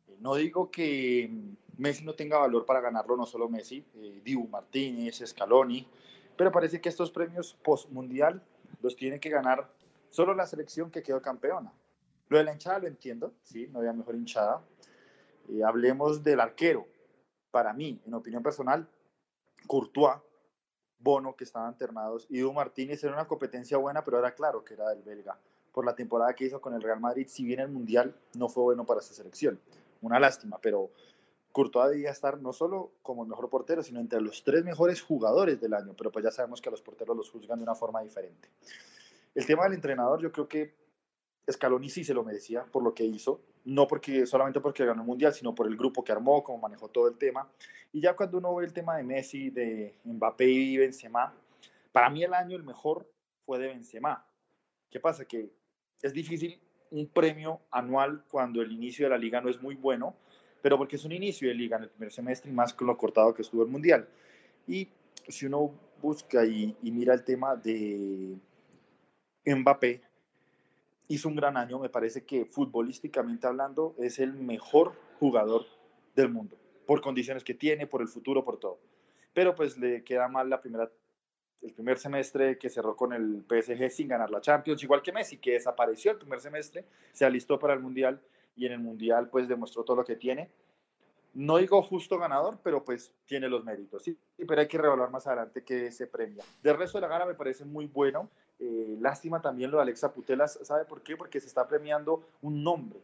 Eh, 0.08 0.18
no 0.20 0.36
digo 0.36 0.70
que 0.70 1.32
Messi 1.78 2.04
no 2.04 2.14
tenga 2.14 2.38
valor 2.38 2.66
para 2.66 2.82
ganarlo, 2.82 3.16
no 3.16 3.26
solo 3.26 3.48
Messi, 3.48 3.84
eh, 3.96 4.22
Dibu 4.24 4.48
Martínez, 4.50 5.24
Scaloni, 5.26 5.88
pero 6.36 6.52
parece 6.52 6.82
que 6.82 6.90
estos 6.90 7.12
premios 7.12 7.58
post-mundial 7.64 8.44
los 8.82 8.96
tiene 8.96 9.20
que 9.20 9.30
ganar 9.30 9.72
solo 10.10 10.34
la 10.34 10.46
selección 10.46 10.92
que 10.92 11.02
quedó 11.02 11.22
campeona. 11.22 11.74
Lo 12.28 12.38
de 12.38 12.44
la 12.44 12.54
hinchada 12.54 12.80
lo 12.80 12.88
entiendo, 12.88 13.34
sí, 13.42 13.68
no 13.68 13.80
había 13.80 13.94
mejor 13.94 14.16
hinchada, 14.16 14.62
eh, 15.52 15.64
hablemos 15.64 16.24
del 16.24 16.40
arquero. 16.40 16.88
Para 17.52 17.74
mí, 17.74 18.02
en 18.06 18.14
opinión 18.14 18.42
personal, 18.42 18.88
Courtois, 19.68 20.18
Bono, 21.00 21.36
que 21.36 21.44
estaban 21.44 21.78
ternados, 21.78 22.28
y 22.30 22.40
Edu 22.40 22.54
Martínez 22.54 23.04
era 23.04 23.14
una 23.14 23.28
competencia 23.28 23.78
buena, 23.78 24.04
pero 24.04 24.20
era 24.20 24.34
claro 24.34 24.64
que 24.64 24.76
era 24.76 24.90
del 24.90 25.02
belga. 25.02 25.38
Por 25.72 25.86
la 25.86 25.96
temporada 25.96 26.34
que 26.34 26.46
hizo 26.46 26.62
con 26.62 26.74
el 26.74 26.82
Real 26.82 27.00
Madrid, 27.00 27.28
si 27.28 27.44
bien 27.44 27.60
el 27.60 27.70
Mundial 27.70 28.16
no 28.36 28.50
fue 28.50 28.64
bueno 28.64 28.86
para 28.86 29.00
esa 29.00 29.14
selección. 29.14 29.60
Una 30.02 30.20
lástima, 30.20 30.58
pero 30.62 30.92
Courtois 31.52 31.92
debía 31.92 32.12
estar 32.12 32.40
no 32.40 32.54
solo 32.54 32.92
como 33.02 33.24
el 33.24 33.30
mejor 33.30 33.50
portero, 33.50 33.84
sino 33.84 34.00
entre 34.00 34.22
los 34.22 34.44
tres 34.44 34.64
mejores 34.64 35.02
jugadores 35.02 35.60
del 35.60 35.74
año, 35.74 35.94
pero 35.98 36.12
pues 36.12 36.24
ya 36.24 36.32
sabemos 36.32 36.62
que 36.62 36.70
a 36.70 36.72
los 36.72 36.82
porteros 36.82 37.16
los 37.16 37.30
juzgan 37.30 37.60
de 37.60 37.64
una 37.64 37.76
forma 37.76 38.02
diferente. 38.02 38.50
El 39.36 39.46
tema 39.46 39.64
del 39.64 39.74
entrenador, 39.74 40.22
yo 40.22 40.32
creo 40.32 40.48
que 40.48 40.74
Scaloni 41.50 41.90
sí 41.90 42.04
se 42.04 42.14
lo 42.14 42.24
merecía 42.24 42.66
por 42.66 42.84
lo 42.84 42.94
que 42.94 43.04
hizo, 43.04 43.42
no 43.66 43.88
porque 43.88 44.26
solamente 44.26 44.60
porque 44.60 44.86
ganó 44.86 45.02
el 45.02 45.08
mundial, 45.08 45.34
sino 45.34 45.54
por 45.54 45.68
el 45.68 45.78
grupo 45.78 46.04
que 46.04 46.12
armó, 46.12 46.44
cómo 46.44 46.60
manejó 46.60 46.90
todo 46.90 47.08
el 47.08 47.18
tema. 47.18 47.48
Y 47.94 48.02
ya 48.02 48.16
cuando 48.16 48.38
uno 48.38 48.56
ve 48.56 48.66
el 48.66 48.74
tema 48.74 48.98
de 48.98 49.04
Messi, 49.04 49.50
de 49.50 49.96
Mbappé 50.04 50.50
y 50.50 50.78
Benzema, 50.78 51.34
para 51.92 52.10
mí 52.10 52.24
el 52.24 52.34
año 52.34 52.56
el 52.56 52.64
mejor 52.64 53.10
fue 53.46 53.60
de 53.60 53.68
Benzema. 53.68 54.26
¿Qué 54.90 55.00
pasa? 55.00 55.26
Que 55.26 55.52
es 56.02 56.14
difícil 56.14 56.60
un 56.92 57.08
premio 57.08 57.62
anual 57.72 58.24
cuando 58.30 58.62
el 58.62 58.72
inicio 58.72 59.06
de 59.06 59.12
la 59.12 59.18
liga 59.18 59.42
no 59.42 59.50
es 59.50 59.62
muy 59.62 59.76
bueno, 59.76 60.16
pero 60.62 60.78
porque 60.78 60.96
es 60.96 61.06
un 61.06 61.12
inicio 61.12 61.48
de 61.48 61.56
liga 61.56 61.78
en 61.78 61.84
el 61.84 61.90
primer 61.90 62.12
semestre 62.12 62.52
y 62.52 62.54
más 62.54 62.74
con 62.74 62.88
lo 62.88 62.98
cortado 62.98 63.34
que 63.34 63.42
estuvo 63.42 63.64
el 63.64 63.70
mundial. 63.70 64.08
Y 64.68 64.90
si 65.28 65.46
uno 65.46 65.72
busca 66.02 66.46
y, 66.46 66.76
y 66.82 66.92
mira 66.92 67.14
el 67.14 67.24
tema 67.24 67.56
de 67.56 68.36
Mbappé, 69.46 70.02
hizo 71.08 71.28
un 71.28 71.36
gran 71.36 71.58
año, 71.58 71.80
me 71.80 71.90
parece 71.90 72.26
que 72.26 72.46
futbolísticamente 72.46 73.48
hablando 73.48 73.96
es 73.98 74.20
el 74.20 74.34
mejor 74.34 74.94
jugador 75.20 75.66
del 76.16 76.30
mundo. 76.30 76.58
por 76.86 77.00
condiciones 77.00 77.44
que 77.46 77.54
tiene, 77.54 77.88
por 77.88 78.02
el 78.02 78.10
futuro, 78.10 78.44
por 78.44 78.60
todo. 78.60 78.80
Pero 79.34 79.56
pues 79.56 79.78
le 79.78 80.04
queda 80.04 80.28
mal 80.28 80.50
la 80.50 80.60
primera, 80.60 80.92
el 81.62 81.74
primer 81.74 81.98
semestre 81.98 82.58
que 82.58 82.70
cerró 82.70 82.98
con 82.98 83.14
el 83.14 83.46
PSG 83.48 83.90
sin 83.90 84.08
ganar 84.10 84.30
la 84.30 84.42
Champions, 84.42 84.84
igual 84.84 85.02
que 85.02 85.14
Messi, 85.14 85.38
que 85.38 85.52
desapareció 85.52 86.12
el 86.12 86.18
primer 86.18 86.42
semestre, 86.42 86.86
se 87.14 87.24
alistó 87.24 87.60
para 87.60 87.74
el 87.74 87.80
Mundial 87.80 88.20
y 88.56 88.66
en 88.66 88.74
el 88.74 88.80
Mundial 88.80 89.30
pues 89.30 89.48
demostró 89.48 89.84
todo 89.84 89.98
lo 89.98 90.04
que 90.04 90.16
tiene. 90.18 90.50
No 91.34 91.58
digo 91.58 91.82
justo 91.82 92.18
ganador, 92.18 92.60
pero 92.62 92.84
pues 92.84 93.14
tiene 93.26 93.48
los 93.48 93.64
méritos, 93.64 94.04
¿sí? 94.04 94.18
Pero 94.36 94.60
hay 94.60 94.68
que 94.68 94.78
revaluar 94.78 95.12
más 95.12 95.28
adelante 95.28 95.64
que 95.64 95.92
se 95.92 96.08
premia. 96.08 96.44
Del 96.62 96.78
resto 96.78 96.98
de 96.98 97.04
la 97.04 97.08
gala 97.08 97.26
me 97.26 97.36
parece 97.36 97.64
muy 97.64 97.86
bueno. 97.86 98.30
Eh, 98.62 98.98
lástima 99.02 99.42
también 99.42 99.72
lo 99.72 99.78
de 99.78 99.84
Alexa 99.84 100.14
Putelas, 100.14 100.60
¿sabe 100.62 100.86
por 100.86 101.02
qué? 101.02 101.18
Porque 101.18 101.40
se 101.40 101.48
está 101.48 101.68
premiando 101.68 102.24
un 102.42 102.64
nombre 102.64 103.00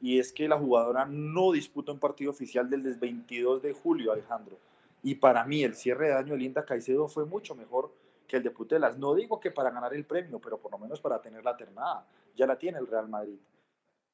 y 0.00 0.18
es 0.18 0.32
que 0.32 0.48
la 0.48 0.58
jugadora 0.58 1.04
no 1.06 1.52
disputó 1.52 1.92
un 1.92 1.98
partido 1.98 2.30
oficial 2.30 2.70
del 2.70 2.82
22 2.82 3.62
de 3.62 3.72
julio, 3.72 4.12
Alejandro. 4.12 4.56
Y 5.02 5.16
para 5.16 5.44
mí 5.44 5.62
el 5.64 5.74
cierre 5.74 6.08
de 6.08 6.14
año 6.14 6.32
de 6.34 6.38
Linda 6.38 6.64
Caicedo 6.64 7.08
fue 7.08 7.24
mucho 7.24 7.54
mejor 7.54 7.90
que 8.26 8.36
el 8.36 8.42
de 8.42 8.50
Putelas. 8.50 8.98
No 8.98 9.14
digo 9.14 9.40
que 9.40 9.50
para 9.50 9.70
ganar 9.70 9.94
el 9.94 10.04
premio, 10.04 10.38
pero 10.38 10.58
por 10.58 10.72
lo 10.72 10.78
menos 10.78 11.00
para 11.00 11.20
tener 11.20 11.44
la 11.44 11.56
ternada. 11.56 12.06
Ya 12.36 12.46
la 12.46 12.58
tiene 12.58 12.78
el 12.78 12.86
Real 12.86 13.08
Madrid. 13.08 13.38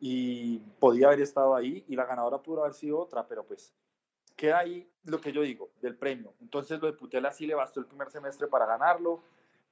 Y 0.01 0.59
podía 0.79 1.09
haber 1.09 1.21
estado 1.21 1.55
ahí 1.55 1.85
y 1.89 1.97
la 1.97 2.05
ganadora 2.05 2.39
pudo 2.39 2.63
haber 2.63 2.75
sido 2.75 2.99
otra, 2.99 3.27
pero 3.27 3.45
pues 3.45 3.73
queda 4.37 4.59
ahí 4.59 4.87
lo 5.05 5.21
que 5.21 5.33
yo 5.33 5.43
digo 5.43 5.71
del 5.81 5.97
premio. 5.97 6.33
Entonces 6.41 6.81
lo 6.81 6.87
de 6.87 6.95
Putelas 6.95 7.37
sí 7.37 7.47
le 7.47 7.55
bastó 7.55 7.81
el 7.81 7.87
primer 7.87 8.11
semestre 8.11 8.47
para 8.47 8.67
ganarlo. 8.67 9.21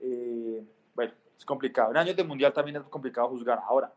Eh, 0.01 0.65
bueno, 0.95 1.13
es 1.39 1.45
complicado. 1.45 1.91
En 1.91 1.97
años 1.97 2.17
de 2.17 2.25
mundial 2.25 2.53
también 2.53 2.77
es 2.77 2.83
complicado 2.85 3.29
juzgar. 3.29 3.61
Ahora, 3.67 3.93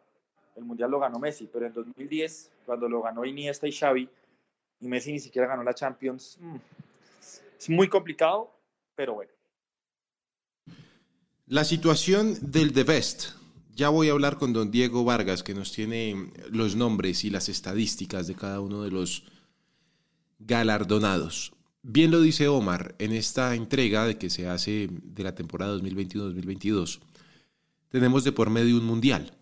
el 0.56 0.64
Mundial 0.64 0.90
lo 0.90 1.00
ganó 1.00 1.20
Messi, 1.20 1.50
pero 1.52 1.66
en 1.66 1.74
2010, 1.74 2.52
cuando 2.66 2.88
lo 2.88 3.02
ganó 3.02 3.26
Iniesta 3.26 3.68
y 3.68 3.72
Xavi, 3.72 4.10
y 4.80 4.88
Messi 4.88 5.12
ni 5.12 5.20
siquiera 5.20 5.48
ganó 5.48 5.64
la 5.64 5.74
Champions, 5.74 6.38
mm, 6.40 6.56
es 7.60 7.70
muy 7.70 7.90
complicado, 7.90 8.52
pero 8.96 9.16
bueno. 9.16 9.32
La 11.48 11.64
situación 11.64 12.36
del 12.42 12.74
The 12.74 12.84
Best. 12.84 13.36
Ya 13.74 13.90
voy 13.90 14.08
a 14.08 14.14
hablar 14.14 14.38
con 14.38 14.54
don 14.54 14.72
Diego 14.72 15.04
Vargas, 15.04 15.44
que 15.44 15.54
nos 15.54 15.74
tiene 15.74 16.32
los 16.50 16.78
nombres 16.78 17.26
y 17.26 17.30
las 17.30 17.50
estadísticas 17.50 18.26
de 18.26 18.36
cada 18.36 18.62
uno 18.62 18.84
de 18.84 18.92
los 18.92 19.26
galardonados. 20.40 21.55
Bien 21.88 22.10
lo 22.10 22.20
dice 22.20 22.48
Omar, 22.48 22.96
en 22.98 23.12
esta 23.12 23.54
entrega 23.54 24.08
de 24.08 24.18
que 24.18 24.32
se 24.32 24.48
hace 24.48 24.90
de 24.92 25.24
la 25.24 25.36
temporada 25.36 25.78
2021-2022, 25.78 27.00
tenemos 27.90 28.24
de 28.24 28.32
por 28.32 28.50
medio 28.50 28.78
un 28.78 28.86
mundial 28.86 29.38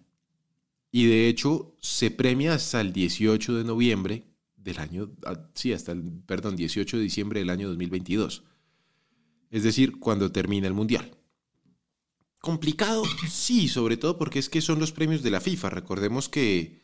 y 0.91 1.05
de 1.05 1.29
hecho 1.29 1.73
se 1.79 2.11
premia 2.11 2.55
hasta 2.55 2.81
el 2.81 2.91
18 2.91 3.55
de 3.55 3.63
noviembre 3.63 4.25
del 4.57 4.79
año, 4.79 5.09
ah, 5.25 5.39
sí, 5.53 5.71
hasta 5.71 5.93
el, 5.93 6.03
perdón, 6.25 6.57
18 6.57 6.97
de 6.97 7.03
diciembre 7.03 7.39
del 7.39 7.49
año 7.49 7.69
2022. 7.69 8.43
Es 9.49 9.63
decir, 9.63 9.97
cuando 9.99 10.29
termina 10.33 10.67
el 10.67 10.73
Mundial. 10.73 11.15
Complicado, 12.41 13.05
sí, 13.29 13.69
sobre 13.69 13.95
todo 13.95 14.17
porque 14.17 14.39
es 14.39 14.49
que 14.49 14.59
son 14.59 14.79
los 14.79 14.91
premios 14.91 15.23
de 15.23 15.31
la 15.31 15.39
FIFA. 15.39 15.69
Recordemos 15.69 16.27
que 16.27 16.81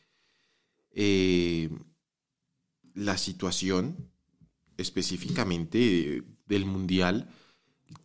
eh, 0.92 1.70
la 2.94 3.18
situación 3.18 4.10
específicamente 4.80 6.24
del 6.46 6.66
Mundial 6.66 7.30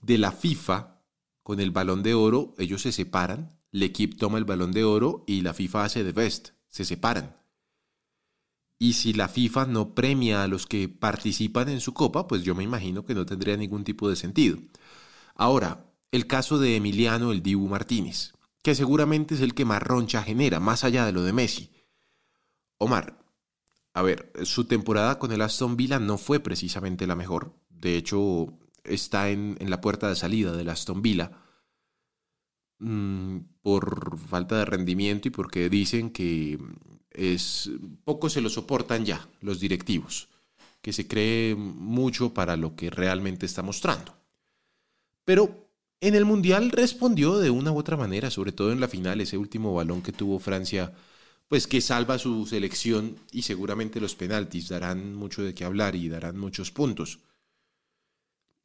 de 0.02 0.18
la 0.18 0.32
FIFA 0.32 1.00
con 1.42 1.60
el 1.60 1.70
balón 1.70 2.02
de 2.02 2.14
oro, 2.14 2.54
ellos 2.58 2.82
se 2.82 2.92
separan 2.92 3.54
equipo 3.82 4.16
toma 4.16 4.38
el 4.38 4.44
balón 4.44 4.72
de 4.72 4.84
oro 4.84 5.24
y 5.26 5.40
la 5.40 5.54
FIFA 5.54 5.84
hace 5.84 6.04
de 6.04 6.12
best, 6.12 6.50
se 6.68 6.84
separan. 6.84 7.36
Y 8.78 8.94
si 8.94 9.12
la 9.12 9.28
FIFA 9.28 9.66
no 9.66 9.94
premia 9.94 10.42
a 10.42 10.48
los 10.48 10.66
que 10.66 10.88
participan 10.88 11.68
en 11.68 11.80
su 11.80 11.94
copa, 11.94 12.28
pues 12.28 12.42
yo 12.42 12.54
me 12.54 12.62
imagino 12.62 13.04
que 13.04 13.14
no 13.14 13.26
tendría 13.26 13.56
ningún 13.56 13.84
tipo 13.84 14.08
de 14.08 14.16
sentido. 14.16 14.58
Ahora, 15.34 15.90
el 16.12 16.26
caso 16.26 16.58
de 16.58 16.76
Emiliano 16.76 17.32
el 17.32 17.42
Dibu 17.42 17.66
Martínez, 17.68 18.32
que 18.62 18.74
seguramente 18.74 19.34
es 19.34 19.40
el 19.40 19.54
que 19.54 19.64
más 19.64 19.82
roncha 19.82 20.22
genera, 20.22 20.60
más 20.60 20.84
allá 20.84 21.06
de 21.06 21.12
lo 21.12 21.22
de 21.22 21.32
Messi. 21.32 21.70
Omar, 22.78 23.23
a 23.94 24.02
ver, 24.02 24.30
su 24.42 24.64
temporada 24.64 25.18
con 25.18 25.32
el 25.32 25.40
Aston 25.40 25.76
Villa 25.76 25.98
no 25.98 26.18
fue 26.18 26.40
precisamente 26.40 27.06
la 27.06 27.16
mejor. 27.16 27.54
De 27.70 27.96
hecho, 27.96 28.52
está 28.84 29.30
en, 29.30 29.56
la 29.60 29.80
puerta 29.80 30.08
de 30.08 30.16
salida 30.16 30.52
del 30.52 30.68
Aston 30.68 31.00
Villa 31.00 31.32
Mm, 32.78 33.38
por 33.62 34.18
falta 34.18 34.58
de 34.58 34.64
rendimiento 34.64 35.28
y 35.28 35.30
porque 35.30 35.70
dicen 35.70 36.10
que 36.10 36.58
es 37.10 37.70
poco 38.04 38.28
se 38.28 38.40
lo 38.40 38.50
soportan 38.50 39.06
ya 39.06 39.26
los 39.40 39.60
directivos, 39.60 40.28
que 40.82 40.92
se 40.92 41.06
cree 41.06 41.54
mucho 41.54 42.34
para 42.34 42.56
lo 42.56 42.74
que 42.76 42.90
realmente 42.90 43.46
está 43.46 43.62
mostrando. 43.62 44.14
Pero 45.24 45.68
en 46.00 46.14
el 46.14 46.24
Mundial 46.24 46.70
respondió 46.72 47.38
de 47.38 47.50
una 47.50 47.72
u 47.72 47.78
otra 47.78 47.96
manera, 47.96 48.30
sobre 48.30 48.52
todo 48.52 48.72
en 48.72 48.80
la 48.80 48.88
final, 48.88 49.20
ese 49.20 49.38
último 49.38 49.72
balón 49.72 50.02
que 50.02 50.12
tuvo 50.12 50.38
Francia, 50.38 50.92
pues 51.48 51.66
que 51.66 51.80
salva 51.80 52.18
su 52.18 52.46
selección 52.46 53.16
y 53.30 53.42
seguramente 53.42 54.00
los 54.00 54.14
penaltis 54.14 54.68
darán 54.68 55.14
mucho 55.14 55.42
de 55.42 55.54
qué 55.54 55.64
hablar 55.64 55.94
y 55.94 56.08
darán 56.08 56.38
muchos 56.38 56.70
puntos. 56.70 57.20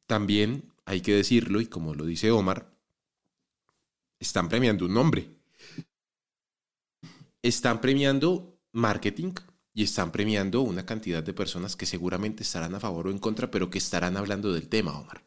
También 0.06 0.72
hay 0.86 1.02
que 1.02 1.14
decirlo, 1.14 1.60
y 1.60 1.66
como 1.66 1.94
lo 1.94 2.04
dice 2.04 2.30
Omar, 2.30 2.74
están 4.18 4.48
premiando 4.48 4.86
un 4.86 4.94
nombre. 4.94 5.30
Están 7.42 7.80
premiando 7.80 8.58
marketing 8.72 9.32
y 9.72 9.84
están 9.84 10.10
premiando 10.10 10.62
una 10.62 10.84
cantidad 10.84 11.22
de 11.22 11.32
personas 11.32 11.76
que 11.76 11.86
seguramente 11.86 12.42
estarán 12.42 12.74
a 12.74 12.80
favor 12.80 13.06
o 13.06 13.10
en 13.10 13.18
contra, 13.18 13.50
pero 13.50 13.70
que 13.70 13.78
estarán 13.78 14.16
hablando 14.16 14.52
del 14.52 14.68
tema, 14.68 14.98
Omar. 14.98 15.22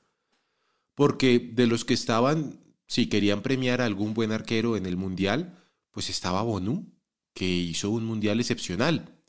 Porque 0.96 1.40
de 1.40 1.66
los 1.66 1.86
que 1.86 1.94
estaban, 1.94 2.60
si 2.88 3.08
querían 3.08 3.42
premiar 3.42 3.82
a 3.82 3.86
algún 3.86 4.14
buen 4.14 4.32
arquero 4.32 4.78
en 4.78 4.86
el 4.86 4.98
Mundial, 4.98 5.58
pues 5.92 6.10
estaba 6.10 6.44
Bonu, 6.44 6.93
que 7.44 7.50
hizo 7.50 7.90
un 7.90 8.06
Mundial 8.06 8.40
excepcional. 8.40 9.20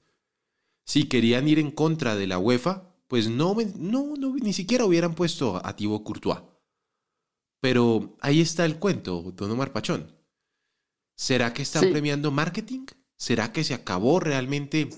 Si 0.87 1.05
querían 1.05 1.49
ir 1.49 1.59
en 1.59 1.73
contra 1.73 2.15
de 2.15 2.29
la 2.29 2.39
UEFA, 2.39 2.95
pues 3.09 3.29
no, 3.29 3.57
no, 3.77 4.15
no 4.17 4.35
ni 4.37 4.53
siquiera 4.53 4.85
hubieran 4.85 5.15
puesto 5.15 5.61
a 5.65 5.75
Thibaut 5.75 6.05
Courtois. 6.05 6.39
Pero 7.61 8.17
ahí 8.21 8.41
está 8.41 8.65
el 8.67 8.79
cuento, 8.79 9.33
don 9.35 9.51
Omar 9.51 9.73
Pachón. 9.73 10.13
¿Será 11.17 11.53
que 11.55 11.63
están 11.63 11.91
premiando 11.91 12.31
marketing? 12.31 12.87
¿Será 13.17 13.53
que 13.53 13.65
se 13.65 13.75
acabó 13.75 14.21
realmente? 14.21 14.91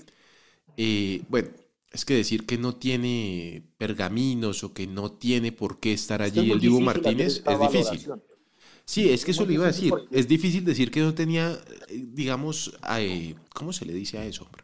Eh, 0.75 1.23
bueno, 1.29 1.49
es 1.91 2.05
que 2.05 2.13
decir 2.13 2.45
que 2.45 2.59
no 2.59 2.75
tiene 2.75 3.63
pergaminos 3.77 4.63
o 4.63 4.73
que 4.73 4.85
no 4.85 5.11
tiene 5.11 5.51
por 5.51 5.79
qué 5.79 5.93
estar 5.93 6.21
allí 6.21 6.51
el 6.51 6.59
Diego 6.59 6.81
Martínez 6.81 7.43
es 7.45 7.59
difícil. 7.59 8.11
Sí, 8.87 9.11
es 9.11 9.23
que 9.23 9.31
eso 9.31 9.45
le 9.45 9.53
iba 9.53 9.65
a 9.65 9.67
decir. 9.67 9.93
Es 10.09 10.27
difícil 10.27 10.65
decir 10.65 10.89
que 10.89 11.01
no 11.01 11.13
tenía, 11.13 11.55
digamos, 11.89 12.75
eh, 12.97 13.35
¿cómo 13.53 13.71
se 13.71 13.85
le 13.85 13.93
dice 13.93 14.17
a 14.17 14.25
eso, 14.25 14.45
hombre? 14.45 14.63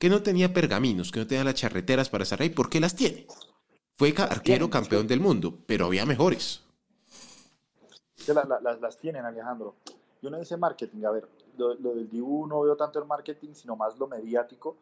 Que 0.00 0.08
no 0.08 0.22
tenía 0.22 0.52
pergaminos, 0.52 1.12
que 1.12 1.20
no 1.20 1.26
tenía 1.26 1.44
las 1.44 1.54
charreteras 1.54 2.08
para 2.08 2.24
estar 2.24 2.42
ahí. 2.42 2.50
¿Por 2.50 2.68
qué 2.68 2.80
las 2.80 2.96
tiene? 2.96 3.26
Fue 3.94 4.12
arquero 4.16 4.70
campeón 4.70 5.06
del 5.06 5.20
mundo, 5.20 5.56
pero 5.66 5.86
había 5.86 6.06
mejores 6.06 6.62
las 8.34 8.96
tienen, 8.98 9.24
Alejandro. 9.24 9.74
Yo 10.22 10.30
no 10.30 10.40
hice 10.40 10.56
marketing, 10.56 11.04
a 11.04 11.10
ver, 11.10 11.28
lo, 11.56 11.74
del 11.74 12.08
Dibu 12.08 12.46
no 12.46 12.60
veo 12.60 12.76
tanto 12.76 12.98
el 12.98 13.06
marketing, 13.06 13.54
sino 13.54 13.76
más 13.76 13.98
lo 13.98 14.08
mediático, 14.08 14.76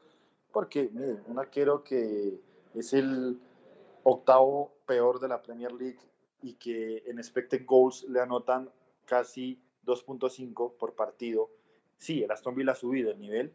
porque, 0.53 0.91
mire, 0.93 1.19
un 1.27 1.39
arquero 1.39 1.83
que 1.83 2.41
es 2.75 2.93
el 2.93 3.39
octavo 4.05 4.73
peor 4.87 5.21
de 5.21 5.29
la 5.29 5.43
Premier 5.43 5.73
League 5.73 5.99
y 6.43 6.55
que 6.55 7.05
en 7.07 7.19
expected 7.19 7.65
goals 7.65 8.05
le 8.09 8.21
anotan 8.21 8.71
casi 9.05 9.61
2.5 9.85 10.77
por 10.77 10.95
partido. 10.95 11.51
Sí, 11.99 12.23
el 12.23 12.31
Aston 12.31 12.55
Villa 12.55 12.73
ha 12.73 12.77
subido 12.77 13.11
el 13.11 13.19
nivel, 13.19 13.53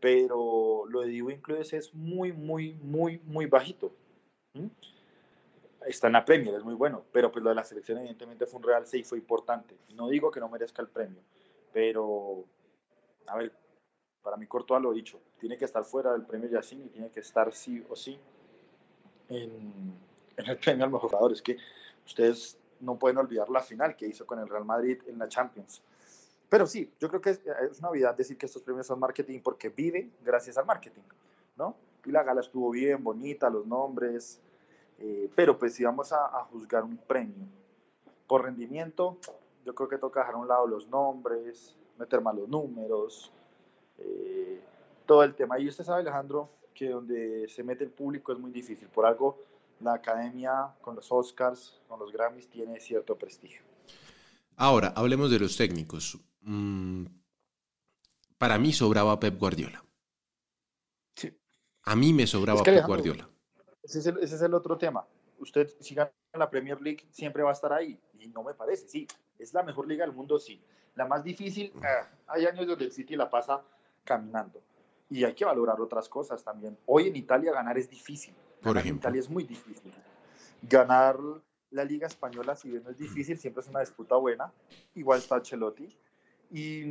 pero 0.00 0.84
lo 0.88 1.02
de 1.02 1.08
Dibu 1.08 1.30
Includes 1.30 1.72
es 1.72 1.94
muy, 1.94 2.32
muy, 2.32 2.74
muy, 2.74 3.18
muy 3.24 3.46
bajito 3.46 3.92
está 5.86 6.08
en 6.08 6.14
la 6.14 6.24
Premier, 6.24 6.54
es 6.54 6.64
muy 6.64 6.74
bueno, 6.74 7.04
pero 7.12 7.30
pues 7.30 7.42
lo 7.42 7.50
de 7.50 7.56
la 7.56 7.64
selección 7.64 7.98
evidentemente 7.98 8.46
fue 8.46 8.58
un 8.58 8.64
Real 8.64 8.86
sí 8.86 9.02
fue 9.02 9.18
importante. 9.18 9.76
No 9.94 10.08
digo 10.08 10.30
que 10.30 10.40
no 10.40 10.48
merezca 10.48 10.82
el 10.82 10.88
premio, 10.88 11.22
pero 11.72 12.44
a 13.26 13.36
ver, 13.36 13.52
para 14.22 14.36
mí 14.36 14.46
Courtois 14.46 14.82
lo 14.82 14.92
dicho, 14.92 15.20
tiene 15.38 15.56
que 15.56 15.64
estar 15.64 15.84
fuera 15.84 16.12
del 16.12 16.26
premio 16.26 16.48
Yacine 16.48 16.86
y 16.86 16.88
tiene 16.88 17.10
que 17.10 17.20
estar 17.20 17.52
sí 17.52 17.84
o 17.88 17.96
sí 17.96 18.18
en, 19.28 19.94
el 20.36 20.58
premio 20.58 20.84
al 20.84 20.90
mejor 20.90 21.10
jugador. 21.10 21.32
Es 21.32 21.42
que 21.42 21.56
ustedes 22.06 22.58
no 22.80 22.98
pueden 22.98 23.18
olvidar 23.18 23.50
la 23.50 23.60
final 23.60 23.96
que 23.96 24.06
hizo 24.06 24.26
con 24.26 24.38
el 24.38 24.48
Real 24.48 24.64
Madrid 24.64 24.98
en 25.06 25.18
la 25.18 25.28
Champions. 25.28 25.82
Pero 26.48 26.66
sí, 26.66 26.90
yo 27.00 27.08
creo 27.08 27.20
que 27.20 27.30
es, 27.30 27.40
es 27.70 27.82
novedad 27.82 28.16
decir 28.16 28.38
que 28.38 28.46
estos 28.46 28.62
premios 28.62 28.86
son 28.86 29.00
marketing 29.00 29.40
porque 29.42 29.68
viven 29.68 30.12
gracias 30.24 30.56
al 30.56 30.64
marketing, 30.64 31.02
¿no? 31.56 31.74
Y 32.04 32.12
la 32.12 32.22
gala 32.22 32.40
estuvo 32.40 32.70
bien, 32.70 33.02
bonita, 33.02 33.50
los 33.50 33.66
nombres, 33.66 34.40
eh, 34.98 35.30
pero 35.34 35.58
pues 35.58 35.74
si 35.74 35.84
vamos 35.84 36.12
a, 36.12 36.28
juzgar 36.50 36.84
un 36.84 36.96
premio 36.96 37.46
por 38.26 38.44
rendimiento, 38.44 39.18
yo 39.64 39.74
creo 39.74 39.88
que 39.88 39.98
toca 39.98 40.20
dejar 40.20 40.34
a 40.34 40.38
un 40.38 40.48
lado 40.48 40.66
los 40.66 40.88
nombres, 40.88 41.76
meter 41.98 42.20
más 42.20 42.34
los 42.34 42.48
números, 42.48 43.32
eh, 43.98 44.60
todo 45.04 45.22
el 45.22 45.34
tema. 45.34 45.58
Y 45.58 45.68
usted 45.68 45.84
sabe, 45.84 46.00
Alejandro, 46.00 46.48
que 46.74 46.88
donde 46.88 47.48
se 47.48 47.62
mete 47.62 47.84
el 47.84 47.90
público 47.90 48.32
es 48.32 48.38
muy 48.38 48.50
difícil. 48.50 48.88
Por 48.88 49.06
algo, 49.06 49.38
la 49.80 49.94
academia 49.94 50.74
con 50.80 50.96
los 50.96 51.10
Oscars, 51.10 51.80
con 51.88 52.00
los 52.00 52.12
Grammys, 52.12 52.48
tiene 52.48 52.80
cierto 52.80 53.16
prestigio. 53.16 53.62
Ahora, 54.56 54.92
hablemos 54.96 55.30
de 55.30 55.38
los 55.38 55.56
técnicos. 55.56 56.18
Mm, 56.40 57.06
para 58.38 58.58
mí 58.58 58.72
sobraba 58.72 59.18
Pep 59.20 59.38
Guardiola. 59.38 59.84
Sí. 61.14 61.36
A 61.84 61.96
mí 61.96 62.12
me 62.12 62.26
sobraba 62.26 62.62
Pep 62.62 62.86
Guardiola. 62.86 63.28
Ese 63.82 63.98
es, 63.98 64.06
el, 64.06 64.18
ese 64.18 64.36
es, 64.36 64.42
el, 64.42 64.54
otro 64.54 64.76
tema. 64.78 65.06
Usted, 65.38 65.68
si 65.80 65.94
gana 65.94 66.10
la 66.32 66.50
Premier 66.50 66.80
League, 66.80 67.06
siempre 67.10 67.42
va 67.42 67.50
a 67.50 67.52
estar 67.52 67.72
ahí. 67.72 68.00
Y 68.18 68.28
no 68.28 68.42
me 68.42 68.54
parece, 68.54 68.88
sí. 68.88 69.06
Es 69.38 69.52
la 69.52 69.62
mejor 69.62 69.86
liga 69.86 70.04
del 70.04 70.14
mundo, 70.14 70.38
sí. 70.38 70.60
La 70.94 71.06
más 71.06 71.22
difícil, 71.22 71.72
ah, 71.82 72.08
hay 72.28 72.46
años 72.46 72.66
donde 72.66 72.86
el 72.86 72.92
City 72.92 73.16
la 73.16 73.28
pasa 73.28 73.62
caminando 74.02 74.62
y 75.08 75.24
hay 75.24 75.34
que 75.34 75.44
valorar 75.44 75.80
otras 75.80 76.08
cosas 76.08 76.42
también. 76.42 76.76
Hoy 76.86 77.08
en 77.08 77.16
Italia 77.16 77.52
ganar 77.52 77.78
es 77.78 77.88
difícil. 77.88 78.34
Por 78.66 78.78
ejemplo. 78.78 79.08
En 79.08 79.14
Italia 79.14 79.20
es 79.20 79.30
muy 79.30 79.44
difícil. 79.44 79.92
Ganar 80.62 81.18
la 81.70 81.84
Liga 81.84 82.06
Española, 82.06 82.56
si 82.56 82.70
bien 82.70 82.82
no 82.82 82.90
es 82.90 82.98
difícil, 82.98 83.38
siempre 83.38 83.62
es 83.62 83.68
una 83.68 83.80
disputa 83.80 84.16
buena. 84.16 84.52
Igual 84.94 85.20
está 85.20 85.40
Celotti. 85.44 85.88
Y, 86.50 86.82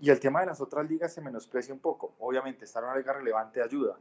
y 0.00 0.10
el 0.10 0.20
tema 0.20 0.40
de 0.40 0.46
las 0.46 0.60
otras 0.60 0.88
ligas 0.88 1.12
se 1.12 1.20
menosprecia 1.20 1.74
un 1.74 1.80
poco. 1.80 2.14
Obviamente, 2.20 2.64
estar 2.64 2.82
en 2.82 2.88
una 2.88 2.98
liga 2.98 3.12
relevante 3.12 3.62
ayuda. 3.62 3.98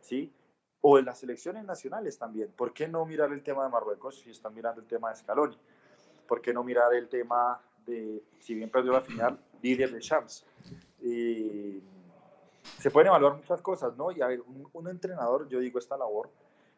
¿sí? 0.00 0.32
O 0.80 0.98
en 0.98 1.04
las 1.04 1.18
selecciones 1.18 1.64
nacionales 1.64 2.16
también. 2.18 2.50
¿Por 2.56 2.72
qué 2.72 2.88
no 2.88 3.04
mirar 3.04 3.30
el 3.32 3.42
tema 3.42 3.64
de 3.64 3.70
Marruecos 3.70 4.20
si 4.20 4.30
están 4.30 4.54
mirando 4.54 4.80
el 4.80 4.86
tema 4.86 5.10
de 5.10 5.16
Scaloni? 5.16 5.58
¿Por 6.26 6.40
qué 6.40 6.54
no 6.54 6.64
mirar 6.64 6.94
el 6.94 7.08
tema 7.08 7.60
de, 7.86 8.22
si 8.38 8.54
bien 8.54 8.70
perdió 8.70 8.92
la 8.92 9.02
final, 9.02 9.38
líder 9.60 9.92
de 9.92 10.00
Champs? 10.00 10.46
Y 11.02 11.82
se 12.78 12.90
pueden 12.90 13.08
evaluar 13.08 13.36
muchas 13.36 13.60
cosas, 13.60 13.96
¿no? 13.96 14.10
Y 14.12 14.22
a 14.22 14.28
un, 14.72 14.88
entrenador, 14.88 15.48
yo 15.48 15.60
digo, 15.60 15.78
esta 15.78 15.96
labor, 15.96 16.30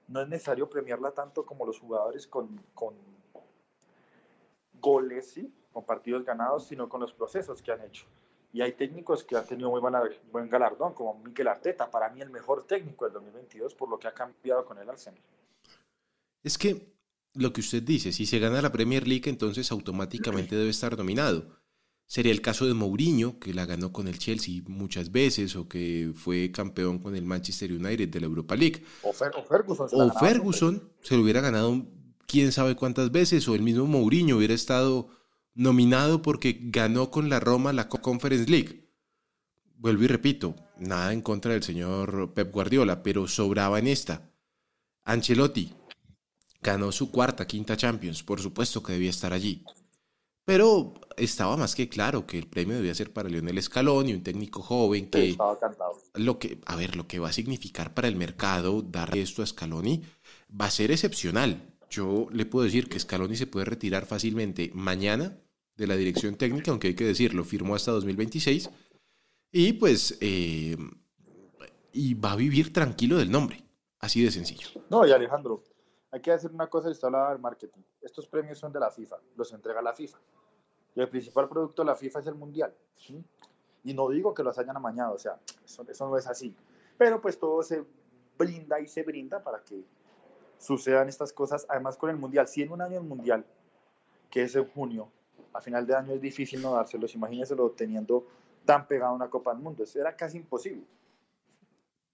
no 0.09 0.21
es 0.23 0.29
necesario 0.29 0.69
premiarla 0.69 1.13
tanto 1.13 1.45
como 1.45 1.67
los 1.67 1.79
jugadores 1.79 2.27
con, 2.27 2.61
con 2.75 2.95
goles, 4.81 5.31
¿sí? 5.31 5.53
Con 5.73 5.85
partidos 5.85 6.25
ganados, 6.25 6.67
sino 6.67 6.89
con 6.89 7.01
los 7.01 7.13
procesos 7.13 7.63
que 7.63 7.73
han 7.73 7.83
hecho. 7.83 8.07
Y 8.53 8.63
hay 8.63 8.73
técnicos 8.73 9.23
que 9.23 9.37
han 9.37 9.47
tenido 9.47 9.71
muy 9.71 9.81
buen 9.81 10.49
galardón, 10.49 10.95
como 10.95 11.15
Mikel 11.23 11.47
Arteta, 11.47 11.91
para 11.91 12.09
mí 12.09 12.21
el 12.21 12.31
mejor 12.31 12.67
técnico 12.67 13.05
del 13.05 13.15
2022 13.15 13.75
por 13.75 13.89
lo 13.89 13.99
que 13.99 14.09
ha 14.09 14.15
cambiado 14.15 14.65
con 14.65 14.79
el 14.79 14.89
Arsenal. 14.89 15.21
Es 16.43 16.59
que 16.59 16.93
lo 17.35 17.53
que 17.53 17.61
usted 17.61 17.83
dice, 17.83 18.13
si 18.13 18.27
se 18.27 18.39
gana 18.39 18.63
la 18.63 18.73
Premier 18.73 19.07
League, 19.07 19.31
entonces 19.31 19.71
automáticamente 19.71 20.57
debe 20.57 20.71
estar 20.71 20.97
nominado. 20.97 21.60
Sería 22.11 22.33
el 22.33 22.43
caso 22.43 22.67
de 22.67 22.75
Mourinho, 22.75 23.39
que 23.39 23.55
la 23.55 23.67
ganó 23.67 23.93
con 23.93 24.09
el 24.09 24.19
Chelsea 24.19 24.63
muchas 24.67 25.13
veces, 25.13 25.55
o 25.55 25.69
que 25.69 26.11
fue 26.13 26.51
campeón 26.51 26.99
con 26.99 27.15
el 27.15 27.25
Manchester 27.25 27.71
United 27.71 28.09
de 28.09 28.19
la 28.19 28.27
Europa 28.27 28.57
League. 28.57 28.83
O, 29.03 29.13
Ferguson. 29.13 29.89
Se 29.89 29.95
o 29.95 30.11
Ferguson 30.19 30.91
se 31.03 31.15
lo 31.15 31.23
hubiera 31.23 31.41
ganado 31.41 31.87
quién 32.27 32.51
sabe 32.51 32.75
cuántas 32.75 33.13
veces, 33.13 33.47
o 33.47 33.55
el 33.55 33.63
mismo 33.63 33.87
Mourinho 33.87 34.39
hubiera 34.39 34.55
estado 34.55 35.09
nominado 35.55 36.21
porque 36.21 36.59
ganó 36.61 37.13
con 37.13 37.29
la 37.29 37.39
Roma 37.39 37.73
la 37.73 37.89
Conference 37.89 38.51
League. 38.51 38.91
Vuelvo 39.77 40.03
y 40.03 40.09
repito, 40.09 40.57
nada 40.79 41.13
en 41.13 41.21
contra 41.21 41.53
del 41.53 41.63
señor 41.63 42.35
Pep 42.35 42.53
Guardiola, 42.53 43.05
pero 43.05 43.29
sobraba 43.29 43.79
en 43.79 43.87
esta. 43.87 44.33
Ancelotti 45.05 45.73
ganó 46.61 46.91
su 46.91 47.13
cuarta, 47.13 47.47
quinta 47.47 47.77
Champions, 47.77 48.25
por 48.25 48.41
supuesto 48.41 48.83
que 48.83 48.95
debía 48.95 49.11
estar 49.11 49.33
allí. 49.33 49.65
Pero 50.51 50.95
estaba 51.17 51.57
más 51.57 51.77
que 51.77 51.89
claro 51.89 52.27
que 52.27 52.37
el 52.37 52.49
premio 52.49 52.75
debía 52.75 52.93
ser 52.93 53.13
para 53.13 53.29
Lionel 53.29 53.63
Scaloni, 53.63 54.13
un 54.13 54.25
técnico 54.25 54.63
joven 54.63 55.09
que... 55.09 55.31
estaba 55.31 55.57
cantado. 55.57 55.97
Lo 56.15 56.41
que, 56.41 56.59
a 56.67 56.75
ver, 56.75 56.97
lo 56.97 57.07
que 57.07 57.21
va 57.21 57.29
a 57.29 57.33
significar 57.33 57.95
para 57.95 58.09
el 58.09 58.17
mercado 58.17 58.83
darle 58.83 59.23
esto 59.23 59.45
a 59.45 59.47
Scaloni 59.47 60.03
va 60.61 60.65
a 60.65 60.71
ser 60.73 60.91
excepcional. 60.91 61.73
Yo 61.89 62.27
le 62.33 62.47
puedo 62.47 62.65
decir 62.65 62.89
que 62.89 62.99
Scaloni 62.99 63.37
se 63.37 63.47
puede 63.47 63.67
retirar 63.67 64.07
fácilmente 64.07 64.73
mañana 64.75 65.39
de 65.77 65.87
la 65.87 65.95
dirección 65.95 66.35
técnica, 66.35 66.73
aunque 66.73 66.89
hay 66.89 66.95
que 66.97 67.05
decirlo, 67.05 67.45
firmó 67.45 67.77
hasta 67.77 67.93
2026. 67.93 68.71
Y 69.53 69.75
pues, 69.75 70.19
eh, 70.21 70.77
y 71.93 72.15
va 72.15 72.33
a 72.33 72.37
vivir 72.37 72.73
tranquilo 72.73 73.19
del 73.19 73.31
nombre. 73.31 73.63
Así 74.01 74.25
de 74.25 74.33
sencillo. 74.33 74.67
No, 74.91 75.07
y 75.07 75.13
Alejandro, 75.13 75.63
hay 76.11 76.21
que 76.21 76.33
hacer 76.33 76.51
una 76.51 76.67
cosa, 76.67 76.91
está 76.91 77.07
hablando 77.07 77.31
del 77.31 77.39
marketing. 77.39 77.83
Estos 78.01 78.27
premios 78.27 78.59
son 78.59 78.73
de 78.73 78.81
la 78.81 78.91
FIFA, 78.91 79.17
los 79.37 79.53
entrega 79.53 79.81
la 79.81 79.93
FIFA. 79.93 80.19
Y 80.95 81.01
el 81.01 81.09
principal 81.09 81.49
producto 81.49 81.83
de 81.83 81.87
la 81.87 81.97
FIFA 81.97 82.21
es 82.21 82.27
el 82.27 82.35
Mundial. 82.35 82.75
Y 83.85 83.95
no 83.95 84.09
digo 84.09 84.35
que 84.35 84.43
los 84.43 84.59
hayan 84.59 84.77
amañado, 84.77 85.15
o 85.15 85.19
sea, 85.19 85.39
eso, 85.65 86.09
no 86.09 86.17
es 86.17 86.27
así. 86.27 86.55
Pero 86.99 87.21
pues 87.21 87.39
todo 87.39 87.63
se 87.63 87.85
brinda 88.39 88.81
y 88.81 88.87
se 88.87 89.03
brinda 89.03 89.43
para 89.43 89.63
que 89.63 89.83
sucedan 90.59 91.09
estas 91.09 91.33
cosas. 91.33 91.67
Además 91.69 91.97
con 91.97 92.11
el 92.11 92.17
Mundial, 92.17 92.47
si 92.49 92.63
en 92.63 92.73
un 92.73 92.83
año 92.83 92.99
el 92.99 93.05
Mundial, 93.05 93.45
que 94.31 94.43
es 94.43 94.55
en 94.55 94.67
junio, 94.67 95.11
a 95.53 95.61
final 95.61 95.87
de 95.87 95.95
año 95.95 96.13
es 96.13 96.21
difícil 96.21 96.61
no 96.63 96.75
dárselos, 96.75 97.15
imagínenselo 97.15 97.71
teniendo 97.71 98.27
tan 98.65 98.87
pegado 98.87 99.15
una 99.15 99.31
Copa 99.31 99.53
del 99.53 99.63
Mundo, 99.63 99.85
eso 99.85 99.99
era 99.99 100.15
casi 100.15 100.37
imposible. 100.37 100.85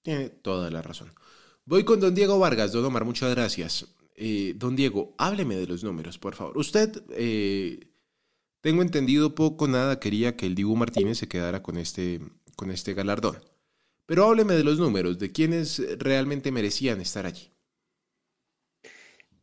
Tiene 0.02 0.30
toda 0.30 0.70
la 0.70 0.82
razón. 0.82 1.12
Voy 1.64 1.84
con 1.84 1.98
don 1.98 2.14
Diego 2.14 2.38
Vargas, 2.38 2.70
don 2.70 2.84
Omar, 2.84 3.04
muchas 3.04 3.34
gracias. 3.34 3.92
Eh, 4.14 4.54
don 4.56 4.76
Diego, 4.76 5.14
hábleme 5.18 5.56
de 5.56 5.66
los 5.66 5.82
números, 5.82 6.16
por 6.16 6.34
favor. 6.34 6.56
Usted, 6.56 7.02
eh, 7.10 7.80
tengo 8.66 8.82
entendido 8.82 9.36
poco, 9.36 9.68
nada, 9.68 10.00
quería 10.00 10.36
que 10.36 10.44
el 10.44 10.56
Dibu 10.56 10.74
Martínez 10.74 11.18
se 11.18 11.28
quedara 11.28 11.62
con 11.62 11.76
este, 11.76 12.20
con 12.56 12.72
este 12.72 12.94
galardón. 12.94 13.36
Pero 14.06 14.24
hábleme 14.24 14.54
de 14.54 14.64
los 14.64 14.80
números, 14.80 15.20
de 15.20 15.30
quienes 15.30 15.80
realmente 16.00 16.50
merecían 16.50 17.00
estar 17.00 17.26
allí. 17.26 17.52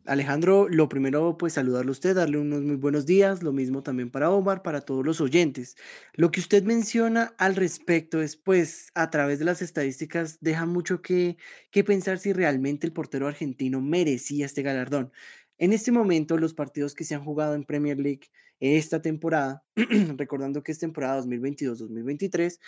Alejandro, 0.06 0.68
lo 0.68 0.90
primero, 0.90 1.38
pues 1.38 1.54
saludarle 1.54 1.88
a 1.88 1.94
usted, 1.94 2.16
darle 2.16 2.38
unos 2.38 2.64
muy 2.64 2.76
buenos 2.76 3.06
días, 3.06 3.42
lo 3.42 3.54
mismo 3.54 3.82
también 3.82 4.10
para 4.10 4.30
Omar, 4.30 4.62
para 4.62 4.82
todos 4.82 5.06
los 5.06 5.22
oyentes. 5.22 5.78
Lo 6.16 6.30
que 6.30 6.42
usted 6.42 6.64
menciona 6.64 7.34
al 7.38 7.56
respecto 7.56 8.22
es, 8.22 8.36
pues, 8.36 8.92
a 8.94 9.10
través 9.10 9.40
de 9.40 9.46
las 9.46 9.62
estadísticas, 9.62 10.40
deja 10.42 10.66
mucho 10.66 11.02
que, 11.02 11.38
que 11.72 11.86
pensar 11.86 12.20
si 12.20 12.34
realmente 12.34 12.86
el 12.86 12.92
portero 12.92 13.30
argentino 13.30 13.80
merecía 13.80 14.46
este 14.46 14.64
galardón. 14.64 15.14
En 15.58 15.74
este 15.74 15.92
momento, 15.92 16.38
los 16.38 16.54
partidos 16.54 16.96
que 16.96 17.04
se 17.04 17.16
han 17.16 17.24
jugado 17.24 17.56
en 17.56 17.64
Premier 17.64 18.00
League 18.00 18.30
esta 18.60 19.02
temporada, 19.02 19.64
recordando 20.18 20.64
que 20.64 20.72
es 20.72 20.80
temporada 20.80 21.22
2022-2023, 21.24 22.60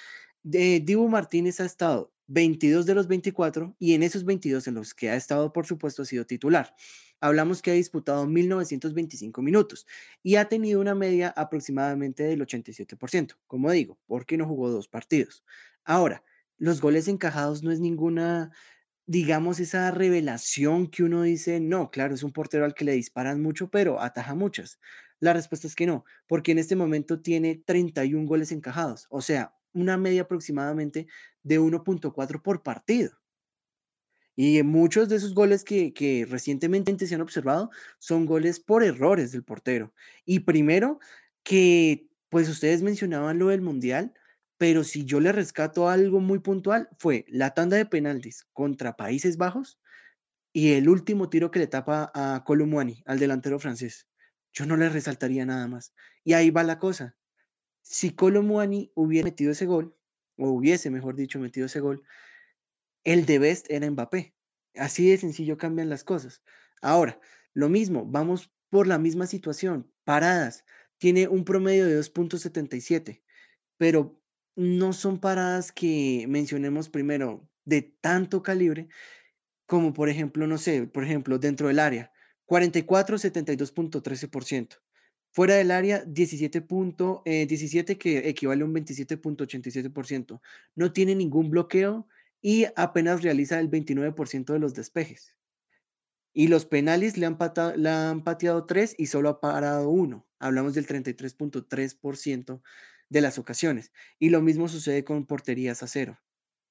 Dibu 0.44 1.08
Martínez 1.08 1.60
ha 1.60 1.66
estado 1.66 2.12
22 2.28 2.86
de 2.86 2.96
los 2.96 3.08
24 3.08 3.76
y 3.80 3.94
en 3.94 4.04
esos 4.04 4.26
22 4.26 4.68
en 4.68 4.76
los 4.76 4.94
que 4.94 5.10
ha 5.10 5.16
estado, 5.16 5.54
por 5.54 5.66
supuesto, 5.66 6.02
ha 6.02 6.06
sido 6.06 6.26
titular 6.26 6.76
hablamos 7.20 7.62
que 7.62 7.72
ha 7.72 7.76
disputado 7.76 8.28
1925 8.28 9.42
minutos 9.42 9.88
y 10.24 10.36
ha 10.36 10.46
tenido 10.48 10.80
una 10.80 10.96
media 10.96 11.30
aproximadamente 11.30 12.24
del 12.24 12.42
87%, 12.42 13.38
como 13.48 13.72
digo, 13.72 13.98
porque 14.08 14.38
no 14.38 14.48
jugó 14.48 14.70
dos 14.70 14.88
partidos. 14.88 15.44
Ahora, 15.84 16.24
los 16.58 16.82
goles 16.82 17.08
encajados 17.08 17.64
no 17.64 17.72
es 17.72 17.80
ninguna, 17.80 18.52
digamos, 19.06 19.60
esa 19.60 19.92
revelación 19.92 20.88
que 20.88 21.04
uno 21.04 21.22
dice, 21.24 21.60
no, 21.60 21.92
claro, 21.92 22.16
es 22.16 22.24
un 22.24 22.32
portero 22.32 22.66
al 22.66 22.74
que 22.74 22.86
le 22.86 22.94
disparan 22.94 23.42
mucho, 23.42 23.70
pero 23.70 24.02
ataja 24.02 24.36
muchas. 24.36 24.80
La 25.20 25.34
respuesta 25.34 25.68
es 25.68 25.76
que 25.76 25.86
no, 25.86 26.06
porque 26.28 26.52
en 26.52 26.60
este 26.60 26.76
momento 26.76 27.22
tiene 27.22 27.62
31 27.66 28.28
goles 28.28 28.52
encajados, 28.52 29.08
o 29.10 29.22
sea, 29.22 29.56
una 29.74 29.98
media 29.98 30.24
aproximadamente 30.24 31.08
de 31.44 31.60
1.4 31.60 32.42
por 32.42 32.64
partido. 32.64 33.12
Y 34.36 34.62
muchos 34.64 35.08
de 35.08 35.16
esos 35.16 35.34
goles 35.34 35.64
que, 35.64 36.28
recientemente 36.30 37.08
se 37.08 37.16
han 37.16 37.22
observado 37.22 37.70
son 38.00 38.26
goles 38.26 38.60
por 38.60 38.84
errores 38.84 39.32
del 39.32 39.44
portero. 39.44 39.94
Y 40.26 40.40
primero, 40.42 41.00
que 41.44 42.10
pues 42.30 42.50
ustedes 42.50 42.82
mencionaban 42.82 43.40
lo 43.40 43.48
del 43.48 43.62
Mundial, 43.62 44.14
pero 44.58 44.84
si 44.84 45.06
yo 45.06 45.20
le 45.20 45.32
rescato 45.32 45.90
algo 45.90 46.20
muy 46.20 46.40
puntual, 46.40 46.90
fue 46.98 47.26
la 47.28 47.54
tanda 47.54 47.78
de 47.78 47.86
penaltis 47.86 48.48
contra 48.54 48.96
Países 48.96 49.38
Bajos 49.38 49.80
y 50.54 50.74
el 50.74 50.88
último 50.88 51.30
tiro 51.30 51.52
que 51.52 51.60
le 51.60 51.68
tapa 51.68 52.12
a 52.14 52.44
Colomwani, 52.46 53.04
al 53.06 53.20
delantero 53.20 53.60
francés. 53.60 54.08
Yo 54.54 54.66
no 54.66 54.78
le 54.78 54.88
resaltaría 54.88 55.46
nada 55.46 55.68
más. 55.68 55.94
Y 56.24 56.34
ahí 56.34 56.50
va 56.50 56.64
la 56.64 56.80
cosa. 56.80 57.18
Si 57.82 58.12
Colomwani 58.12 58.92
hubiera 58.96 59.26
metido 59.26 59.52
ese 59.52 59.66
gol, 59.66 59.98
o 60.38 60.50
hubiese, 60.50 60.90
mejor 60.90 61.16
dicho, 61.16 61.40
metido 61.40 61.66
ese 61.66 61.82
gol, 61.82 62.04
el 63.04 63.26
de 63.26 63.40
best 63.40 63.70
era 63.70 63.90
Mbappé. 63.92 64.34
Así 64.76 65.10
de 65.10 65.18
sencillo 65.18 65.58
cambian 65.58 65.90
las 65.90 66.06
cosas. 66.06 66.42
Ahora, 66.82 67.20
lo 67.54 67.68
mismo, 67.70 68.06
vamos 68.06 68.52
por 68.70 68.88
la 68.88 68.98
misma 68.98 69.28
situación. 69.28 69.92
Paradas, 70.06 70.64
tiene 70.98 71.28
un 71.28 71.44
promedio 71.44 71.86
de 71.86 72.00
2.77, 72.00 73.22
pero 73.78 74.22
no 74.56 74.94
son 74.94 75.20
paradas 75.20 75.72
que 75.72 76.26
mencionemos 76.28 76.90
primero 76.90 77.48
de 77.66 77.82
tanto 77.82 78.44
calibre 78.44 78.88
como 79.66 79.94
por 79.94 80.10
ejemplo, 80.10 80.48
no 80.48 80.58
sé, 80.58 80.88
por 80.88 81.04
ejemplo, 81.04 81.40
dentro 81.40 81.68
del 81.68 81.80
área, 81.80 82.12
44, 82.46 83.18
72.13%. 83.18 84.78
Fuera 85.32 85.56
del 85.56 85.72
área, 85.72 86.04
17, 86.06 86.66
17 87.26 87.98
que 87.98 88.30
equivale 88.30 88.62
a 88.62 88.66
un 88.66 88.74
27.87%. 88.74 90.40
No 90.76 90.94
tiene 90.94 91.16
ningún 91.16 91.50
bloqueo 91.50 92.08
y 92.42 92.68
apenas 92.76 93.22
realiza 93.22 93.60
el 93.60 93.70
29% 93.70 94.54
de 94.54 94.60
los 94.60 94.74
despejes. 94.76 95.36
Y 96.32 96.48
los 96.48 96.66
penales 96.66 97.18
le 97.18 97.26
han, 97.26 97.38
pateado 97.38 98.66
3 98.66 98.96
y 98.98 99.08
solo 99.08 99.30
ha 99.30 99.42
parado 99.42 99.90
uno. 99.90 100.26
Hablamos 100.40 100.74
del 100.74 100.86
33.3% 100.86 102.62
de 103.10 103.22
las 103.22 103.38
ocasiones. 103.38 103.92
Y 104.20 104.30
lo 104.30 104.42
mismo 104.42 104.68
sucede 104.68 105.04
con 105.04 105.26
porterías 105.26 105.84
a 105.84 105.88
cero. 105.88 106.20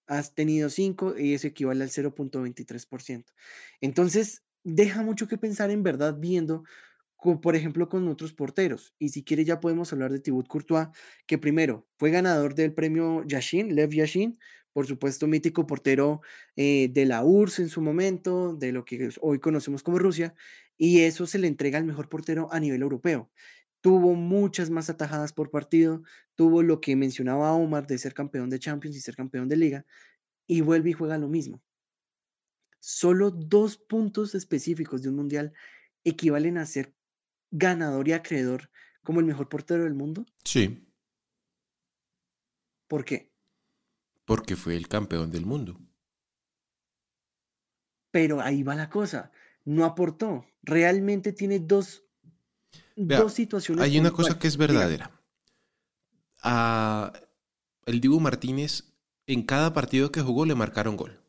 Has 0.07 0.35
tenido 0.35 0.69
5 0.69 1.19
y 1.19 1.35
eso 1.35 1.47
equivale 1.47 1.83
al 1.85 1.91
0.23%. 1.91 3.25
Entonces, 3.81 4.43
deja 4.63 5.03
mucho 5.03 5.29
que 5.29 5.39
pensar 5.39 5.71
en 5.71 5.83
verdad 5.83 6.17
viendo 6.19 6.65
por 7.41 7.57
ejemplo, 7.57 7.89
con 7.89 8.07
otros 8.09 8.35
porteros. 8.35 8.95
Y 8.99 9.09
si 9.09 9.25
quiere, 9.25 9.45
ya 9.45 9.61
podemos 9.61 9.93
hablar 9.93 10.13
de 10.13 10.21
Thibaut 10.21 10.47
Courtois, 10.47 10.89
que 11.27 11.39
primero 11.39 11.87
fue 11.97 12.11
ganador 12.11 12.55
del 12.55 12.75
premio 12.75 13.25
Yashin, 13.27 13.75
Lev 13.75 13.91
Yashin, 13.91 14.39
por 14.73 14.87
supuesto, 14.87 15.27
mítico 15.27 15.67
portero 15.67 16.21
eh, 16.57 16.89
de 16.93 17.07
la 17.07 17.25
URSS 17.25 17.61
en 17.61 17.69
su 17.69 17.81
momento, 17.81 18.55
de 18.55 18.73
lo 18.73 18.85
que 18.85 19.09
hoy 19.21 19.39
conocemos 19.39 19.83
como 19.83 19.99
Rusia, 19.99 20.35
y 20.77 21.01
eso 21.01 21.27
se 21.27 21.39
le 21.39 21.47
entrega 21.47 21.79
al 21.79 21.85
mejor 21.85 22.09
portero 22.09 22.49
a 22.53 22.61
nivel 22.61 22.83
europeo. 22.83 23.31
Tuvo 23.85 24.15
muchas 24.15 24.71
más 24.71 24.89
atajadas 24.89 25.35
por 25.35 25.51
partido, 25.51 26.03
tuvo 26.37 26.63
lo 26.63 26.81
que 26.81 26.97
mencionaba 26.97 27.53
Omar 27.53 27.87
de 27.87 27.99
ser 27.99 28.15
campeón 28.15 28.49
de 28.49 28.59
Champions 28.59 28.97
y 28.97 29.01
ser 29.03 29.15
campeón 29.15 29.47
de 29.47 29.59
liga, 29.59 29.85
y 30.47 30.63
vuelve 30.63 30.89
y 30.89 30.95
juega 30.95 31.19
lo 31.19 31.29
mismo. 31.29 31.63
Solo 32.81 33.31
dos 33.31 33.77
puntos 33.77 34.35
específicos 34.35 35.03
de 35.03 35.11
un 35.11 35.17
mundial 35.17 35.53
equivalen 36.03 36.57
a 36.57 36.65
ser 36.65 36.95
ganador 37.51 38.09
y 38.09 38.13
acreedor 38.13 38.71
como 39.03 39.21
el 39.21 39.27
mejor 39.27 39.51
portero 39.51 39.85
del 39.85 39.93
mundo? 39.93 40.25
Sí. 40.47 40.89
¿Por 42.89 43.05
qué? 43.05 43.31
Porque 44.25 44.57
fue 44.57 44.77
el 44.77 44.89
campeón 44.89 45.31
del 45.31 45.45
mundo. 45.45 45.79
Pero 48.11 48.41
ahí 48.41 48.63
va 48.63 48.77
la 48.77 48.89
cosa. 48.89 49.31
No 49.67 49.85
aportó. 49.85 50.47
Realmente 50.63 51.35
tiene 51.35 51.59
dos, 51.59 52.03
dos 52.97 53.33
situaciones. 53.33 53.85
Hay 53.85 53.99
una 53.99 54.11
cosa 54.11 54.39
que 54.39 54.49
es 54.49 54.57
verdadera. 54.57 55.11
A 56.43 57.13
el 57.87 58.01
Dibu 58.01 58.21
Martínez, 58.21 58.85
en 59.27 59.43
cada 59.43 59.73
partido 59.73 60.13
que 60.13 60.23
jugó 60.23 60.47
le 60.47 60.55
marcaron 60.55 60.97
gol. 60.97 61.21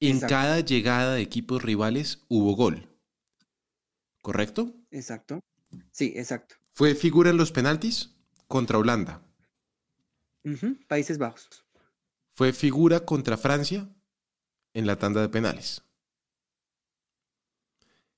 En 0.00 0.20
cada 0.20 0.60
llegada 0.60 1.14
de 1.14 1.22
equipos 1.22 1.62
rivales 1.62 2.20
hubo 2.28 2.56
gol. 2.56 2.92
¿correcto? 4.22 4.72
Exacto. 4.90 5.40
Sí, 5.90 6.14
exacto. 6.16 6.54
Fue 6.72 6.94
figura 6.94 7.28
en 7.28 7.36
los 7.36 7.52
penaltis 7.52 8.14
contra 8.48 8.78
Holanda. 8.78 9.20
Países 10.88 11.18
Bajos. 11.18 11.64
Fue 12.32 12.52
figura 12.52 13.00
contra 13.00 13.36
Francia 13.36 13.88
en 14.72 14.86
la 14.86 14.98
tanda 14.98 15.20
de 15.20 15.28
penales. 15.28 15.82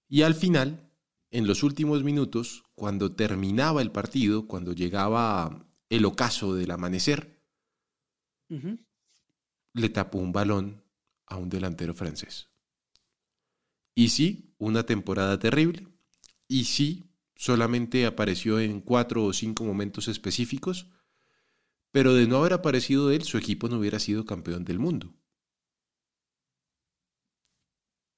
Y 0.08 0.22
al 0.22 0.34
final, 0.34 0.83
en 1.34 1.48
los 1.48 1.64
últimos 1.64 2.04
minutos, 2.04 2.62
cuando 2.76 3.16
terminaba 3.16 3.82
el 3.82 3.90
partido, 3.90 4.46
cuando 4.46 4.72
llegaba 4.72 5.66
el 5.88 6.04
ocaso 6.04 6.54
del 6.54 6.70
amanecer, 6.70 7.42
le 9.72 9.88
tapó 9.88 10.18
un 10.18 10.30
balón 10.30 10.84
a 11.26 11.36
un 11.36 11.48
delantero 11.48 11.92
francés. 11.92 12.50
Y 13.96 14.10
sí, 14.10 14.54
una 14.58 14.86
temporada 14.86 15.36
terrible, 15.40 15.88
y 16.46 16.66
sí, 16.66 17.10
solamente 17.34 18.06
apareció 18.06 18.60
en 18.60 18.80
cuatro 18.80 19.24
o 19.24 19.32
cinco 19.32 19.64
momentos 19.64 20.06
específicos, 20.06 20.86
pero 21.90 22.14
de 22.14 22.28
no 22.28 22.36
haber 22.36 22.52
aparecido 22.52 23.10
él, 23.10 23.24
su 23.24 23.38
equipo 23.38 23.68
no 23.68 23.80
hubiera 23.80 23.98
sido 23.98 24.24
campeón 24.24 24.64
del 24.64 24.78
mundo. 24.78 25.12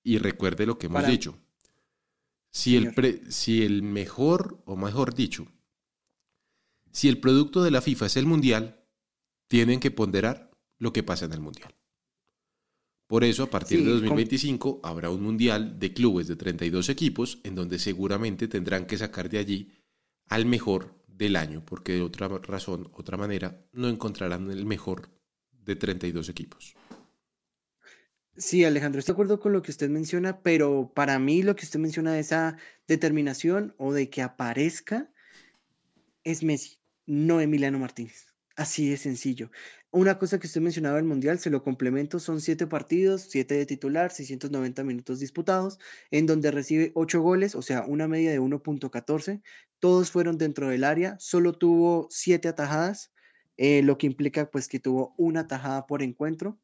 Y 0.03 0.19
recuerde 0.19 0.67
lo 0.67 0.77
que 0.77 0.89
hemos 0.89 1.07
dicho. 1.07 1.46
Si 2.57 2.75
el, 2.75 2.95
si 3.31 3.65
el 3.65 3.83
mejor, 3.83 4.63
o 4.65 4.77
mejor 4.77 5.15
dicho, 5.15 5.47
si 6.91 7.07
el 7.07 7.21
producto 7.21 7.63
de 7.63 7.71
la 7.71 7.83
FIFA 7.83 8.07
es 8.07 8.17
el 8.17 8.25
mundial, 8.25 8.83
tienen 9.47 9.79
que 9.79 9.91
ponderar 9.91 10.51
lo 10.79 10.91
que 10.91 11.03
pasa 11.03 11.27
en 11.27 11.35
el 11.35 11.41
mundial. 11.41 11.75
Por 13.07 13.25
eso, 13.25 13.43
a 13.43 13.51
partir 13.51 13.85
de 13.85 13.91
2025 13.91 14.81
habrá 14.85 15.11
un 15.11 15.23
mundial 15.23 15.79
de 15.79 15.93
clubes 15.93 16.29
de 16.29 16.37
32 16.37 16.89
equipos 16.89 17.41
en 17.45 17.55
donde 17.55 17.79
seguramente 17.79 18.49
tendrán 18.49 18.87
que 18.87 18.97
sacar 18.97 19.29
de 19.29 19.37
allí 19.37 19.73
al 20.31 20.47
mejor 20.47 20.95
del 21.07 21.37
año, 21.37 21.63
porque 21.63 21.93
de 21.93 22.03
otra 22.03 22.27
razón, 22.27 22.89
otra 22.95 23.19
manera, 23.19 23.69
no 23.73 23.87
encontrarán 23.87 24.51
el 24.51 24.65
mejor 24.65 25.11
de 25.51 25.77
32 25.77 26.31
equipos. 26.31 26.75
Sí, 28.39 28.65
Alejandro, 28.65 28.99
estoy 28.99 29.13
de 29.13 29.15
acuerdo 29.15 29.41
con 29.41 29.55
lo 29.55 29.63
que 29.63 29.71
usted 29.71 29.89
menciona, 29.89 30.43
pero 30.43 30.93
para 30.95 31.19
mí 31.19 31.43
lo 31.43 31.57
que 31.57 31.65
usted 31.65 31.81
menciona 31.81 32.13
de 32.13 32.21
esa 32.21 32.59
determinación 32.87 33.75
o 33.79 33.95
de 33.95 34.11
que 34.11 34.21
aparezca 34.21 35.11
es 36.23 36.43
Messi, 36.43 36.79
no 37.07 37.41
Emiliano 37.41 37.79
Martínez. 37.79 38.27
Así 38.55 38.91
de 38.91 38.99
sencillo. 38.99 39.51
Una 39.91 40.19
cosa 40.19 40.39
que 40.39 40.47
usted 40.49 40.61
mencionaba 40.61 40.97
del 40.97 41.07
Mundial, 41.07 41.39
se 41.39 41.49
lo 41.49 41.63
complemento, 41.63 42.19
son 42.19 42.43
siete 42.43 42.67
partidos, 42.67 43.23
siete 43.23 43.55
de 43.55 43.65
titular, 43.65 44.11
690 44.11 44.85
minutos 44.85 45.19
disputados, 45.19 45.79
en 46.11 46.27
donde 46.27 46.51
recibe 46.51 46.93
ocho 46.95 47.23
goles, 47.23 47.55
o 47.55 47.63
sea, 47.63 47.85
una 47.87 48.07
media 48.07 48.31
de 48.31 48.41
1.14. 48.41 49.41
Todos 49.79 50.11
fueron 50.11 50.37
dentro 50.37 50.69
del 50.69 50.85
área, 50.85 51.17
solo 51.21 51.55
tuvo 51.55 52.07
siete 52.11 52.49
atajadas, 52.49 53.13
eh, 53.57 53.83
lo 53.83 53.97
que 53.97 54.07
implica 54.07 54.51
pues 54.51 54.69
que 54.69 54.79
tuvo 54.79 55.15
una 55.17 55.41
atajada 55.41 55.87
por 55.87 56.03
encuentro. 56.03 56.59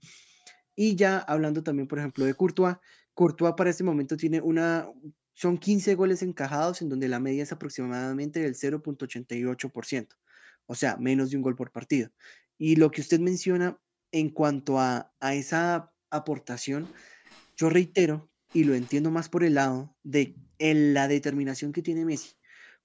Y 0.75 0.97
ya 0.97 1.19
hablando 1.19 1.63
también, 1.63 1.89
por 1.89 1.99
ejemplo, 1.99 2.25
de 2.25 2.35
Courtois, 2.35 2.77
Courtois 3.15 3.55
para 3.57 3.71
este 3.71 3.85
momento 3.85 4.17
tiene 4.17 4.41
una, 4.41 4.89
son 5.35 5.59
15 5.59 5.95
goles 5.95 6.23
encajados, 6.23 6.83
en 6.83 6.89
donde 6.89 7.09
la 7.09 7.21
media 7.21 7.43
es 7.43 7.53
aproximadamente 7.53 8.41
del 8.41 8.55
0.88%, 8.55 10.09
o 10.67 10.75
sea, 10.75 10.97
menos 10.97 11.31
de 11.31 11.37
un 11.37 11.43
gol 11.43 11.57
por 11.57 11.73
partido. 11.73 12.11
Y 12.59 12.77
lo 12.77 12.91
que 12.91 13.01
usted 13.01 13.21
menciona 13.21 13.79
en 14.13 14.31
cuanto 14.31 14.79
a, 14.79 15.13
esa 15.21 15.93
aportación, 16.11 16.89
yo 17.57 17.71
reitero 17.71 18.31
y 18.53 18.65
lo 18.65 18.75
entiendo 18.75 19.11
más 19.11 19.29
por 19.29 19.45
el 19.45 19.55
lado 19.55 19.97
de 20.03 20.37
la 20.59 21.09
determinación 21.09 21.73
que 21.73 21.83
tiene 21.83 22.05
Messi, 22.05 22.37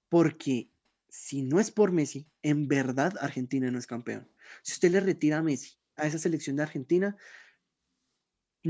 porque 0.08 0.70
si 1.08 1.42
no 1.42 1.60
es 1.60 1.70
por 1.70 1.92
Messi, 1.92 2.26
en 2.42 2.68
verdad 2.68 3.14
Argentina 3.20 3.70
no 3.70 3.78
es 3.78 3.86
campeón. 3.86 4.30
Si 4.62 4.72
usted 4.72 4.90
le 4.90 5.00
retira 5.00 5.38
a 5.38 5.42
Messi 5.42 5.78
a 5.96 6.06
esa 6.06 6.18
selección 6.18 6.56
de 6.56 6.62
Argentina, 6.62 7.16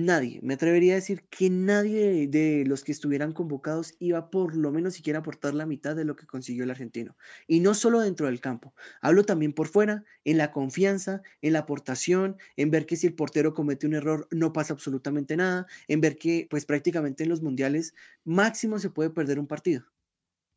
nadie, 0.04 0.40
me 0.42 0.54
atrevería 0.54 0.92
a 0.92 0.96
decir 0.96 1.24
que 1.30 1.50
nadie 1.50 2.28
de, 2.28 2.64
los 2.66 2.84
que 2.84 2.92
estuvieran 2.92 3.32
convocados 3.32 3.94
iba 3.98 4.30
por 4.30 4.54
lo 4.56 4.70
menos 4.72 4.94
siquiera 4.94 5.18
a 5.18 5.20
aportar 5.20 5.54
la 5.54 5.66
mitad 5.66 5.96
de 5.96 6.04
lo 6.04 6.16
que 6.16 6.26
consiguió 6.26 6.64
el 6.64 6.70
argentino. 6.70 7.16
Y 7.46 7.61
no 7.61 7.74
solo 7.74 8.00
dentro 8.00 8.26
del 8.26 8.40
campo, 8.40 8.74
hablo 9.00 9.24
también 9.24 9.52
por 9.52 9.68
fuera, 9.68 10.04
en 10.24 10.38
la 10.38 10.52
confianza, 10.52 11.22
en 11.42 11.52
la 11.52 11.61
aportación, 11.61 12.37
en 12.56 12.70
ver 12.70 12.87
que 12.87 12.96
si 12.96 13.06
el 13.06 13.14
portero 13.14 13.54
comete 13.54 13.87
un 13.87 13.94
error 13.94 14.28
no 14.30 14.52
pasa 14.52 14.72
absolutamente 14.74 15.37
nada, 15.37 15.66
en 15.88 16.00
ver 16.00 16.18
que 16.18 16.46
pues 16.50 16.64
prácticamente 16.64 17.24
en 17.24 17.30
los 17.30 17.42
mundiales 17.42 17.94
máximo 18.24 18.78
se 18.78 18.90
puede 18.90 19.11
perder 19.11 19.38
un 19.38 19.46
partido. 19.46 19.84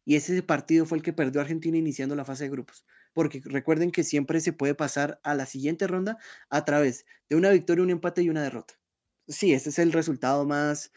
Y 0.05 0.15
ese 0.15 0.41
partido 0.43 0.85
fue 0.85 0.97
el 0.97 1.03
que 1.03 1.13
perdió 1.13 1.41
Argentina 1.41 1.77
iniciando 1.77 2.15
la 2.15 2.25
fase 2.25 2.45
de 2.45 2.49
grupos. 2.49 2.85
Porque 3.13 3.41
recuerden 3.43 3.91
que 3.91 4.03
siempre 4.03 4.39
se 4.39 4.53
puede 4.53 4.73
pasar 4.73 5.19
a 5.23 5.35
la 5.35 5.45
siguiente 5.45 5.85
ronda 5.85 6.17
a 6.49 6.65
través 6.65 7.05
de 7.29 7.35
una 7.35 7.51
victoria, 7.51 7.83
un 7.83 7.91
empate 7.91 8.23
y 8.23 8.29
una 8.29 8.41
derrota 8.41 8.80
sí, 9.27 9.53
ese 9.53 9.69
es 9.69 9.79
el 9.79 9.91
resultado 9.91 10.45
más, 10.45 10.91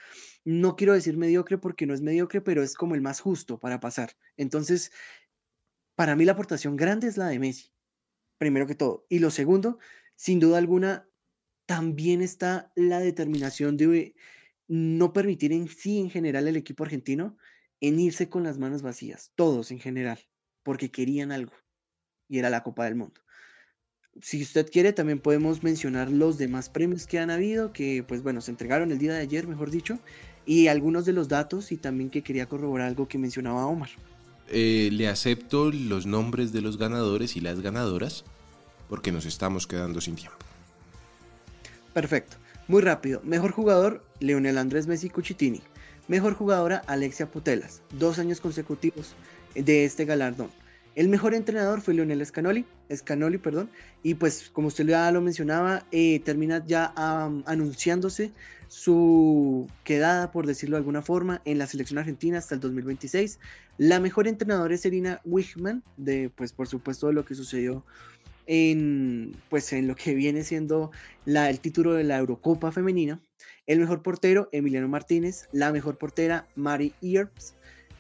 no 0.44 0.76
quiero 0.76 0.92
decir 0.92 1.16
mediocre 1.16 1.58
porque 1.58 1.86
no 1.86 1.94
es 1.94 2.00
mediocre, 2.00 2.40
pero 2.40 2.62
es 2.62 2.74
como 2.74 2.94
el 2.94 3.00
más 3.00 3.20
justo 3.20 3.58
para 3.58 3.80
pasar. 3.80 4.16
Entonces, 4.36 4.92
para 5.94 6.16
mí 6.16 6.24
la 6.24 6.32
aportación 6.32 6.76
grande 6.76 7.08
es 7.08 7.16
la 7.16 7.28
de 7.28 7.38
Messi, 7.38 7.72
primero 8.38 8.66
que 8.66 8.74
todo. 8.74 9.06
Y 9.08 9.20
lo 9.20 9.30
segundo, 9.30 9.78
sin 10.16 10.40
duda 10.40 10.58
alguna, 10.58 11.08
también 11.66 12.20
está 12.20 12.72
la 12.74 13.00
determinación 13.00 13.76
de 13.76 14.14
no 14.68 15.12
permitir 15.12 15.52
en 15.52 15.68
sí, 15.68 15.98
en 15.98 16.10
general, 16.10 16.48
el 16.48 16.56
equipo 16.56 16.84
argentino 16.84 17.36
en 17.80 18.00
irse 18.00 18.28
con 18.28 18.42
las 18.42 18.58
manos 18.58 18.82
vacías, 18.82 19.32
todos 19.34 19.70
en 19.70 19.78
general, 19.78 20.18
porque 20.62 20.90
querían 20.90 21.32
algo, 21.32 21.52
y 22.28 22.38
era 22.38 22.50
la 22.50 22.62
Copa 22.62 22.84
del 22.84 22.96
Mundo 22.96 23.23
si 24.22 24.42
usted 24.42 24.70
quiere, 24.70 24.92
también 24.92 25.18
podemos 25.18 25.62
mencionar 25.62 26.10
los 26.10 26.38
demás 26.38 26.68
premios 26.68 27.06
que 27.06 27.18
han 27.18 27.30
habido, 27.30 27.72
que 27.72 28.04
pues 28.06 28.22
bueno, 28.22 28.40
se 28.40 28.50
entregaron 28.50 28.92
el 28.92 28.98
día 28.98 29.12
de 29.12 29.20
ayer, 29.20 29.46
mejor 29.46 29.70
dicho, 29.70 29.98
y 30.46 30.68
algunos 30.68 31.04
de 31.04 31.12
los 31.12 31.28
datos 31.28 31.72
y 31.72 31.76
también 31.76 32.10
que 32.10 32.22
quería 32.22 32.46
corroborar 32.46 32.88
algo 32.88 33.08
que 33.08 33.18
mencionaba 33.18 33.66
Omar. 33.66 33.90
Eh, 34.48 34.90
le 34.92 35.08
acepto 35.08 35.70
los 35.70 36.06
nombres 36.06 36.52
de 36.52 36.60
los 36.60 36.76
ganadores 36.78 37.36
y 37.36 37.40
las 37.40 37.60
ganadoras 37.60 38.24
porque 38.88 39.10
nos 39.10 39.24
estamos 39.24 39.66
quedando 39.66 40.00
sin 40.00 40.16
tiempo. 40.16 40.36
Perfecto, 41.92 42.36
muy 42.68 42.82
rápido. 42.82 43.20
Mejor 43.24 43.52
jugador, 43.52 44.04
Leonel 44.20 44.58
Andrés 44.58 44.86
Messi 44.86 45.08
Cuchitini. 45.08 45.62
Mejor 46.06 46.34
jugadora, 46.34 46.82
Alexia 46.86 47.30
Putelas. 47.30 47.82
Dos 47.98 48.18
años 48.18 48.40
consecutivos 48.40 49.14
de 49.54 49.84
este 49.86 50.04
galardón. 50.04 50.50
El 50.94 51.08
mejor 51.08 51.34
entrenador 51.34 51.80
fue 51.80 51.94
Lionel 51.94 52.24
Scanoli, 52.24 52.64
perdón, 53.38 53.68
y 54.02 54.14
pues 54.14 54.50
como 54.50 54.68
usted 54.68 54.86
ya 54.86 55.10
lo 55.10 55.20
mencionaba, 55.20 55.84
eh, 55.90 56.20
termina 56.20 56.64
ya 56.64 56.92
anunciándose 57.46 58.30
su 58.68 59.68
quedada, 59.82 60.30
por 60.30 60.46
decirlo 60.46 60.76
de 60.76 60.78
alguna 60.78 61.02
forma, 61.02 61.42
en 61.44 61.58
la 61.58 61.66
selección 61.66 61.98
argentina 61.98 62.38
hasta 62.38 62.54
el 62.54 62.60
2026. 62.60 63.38
La 63.76 63.98
mejor 63.98 64.28
entrenadora 64.28 64.74
es 64.74 64.84
Erina 64.86 65.20
Wigman, 65.24 65.82
de 65.96 66.30
pues 66.34 66.52
por 66.52 66.68
supuesto 66.68 67.10
lo 67.12 67.24
que 67.24 67.34
sucedió 67.34 67.84
en 68.46 69.34
pues 69.48 69.72
en 69.72 69.88
lo 69.88 69.96
que 69.96 70.14
viene 70.14 70.44
siendo 70.44 70.90
el 71.26 71.60
título 71.60 71.94
de 71.94 72.04
la 72.04 72.18
Eurocopa 72.18 72.72
femenina. 72.72 73.20
El 73.66 73.80
mejor 73.80 74.02
portero, 74.02 74.48
Emiliano 74.52 74.88
Martínez. 74.88 75.48
La 75.52 75.72
mejor 75.72 75.96
portera, 75.96 76.46
Mari 76.54 76.92
Earps. 77.00 77.54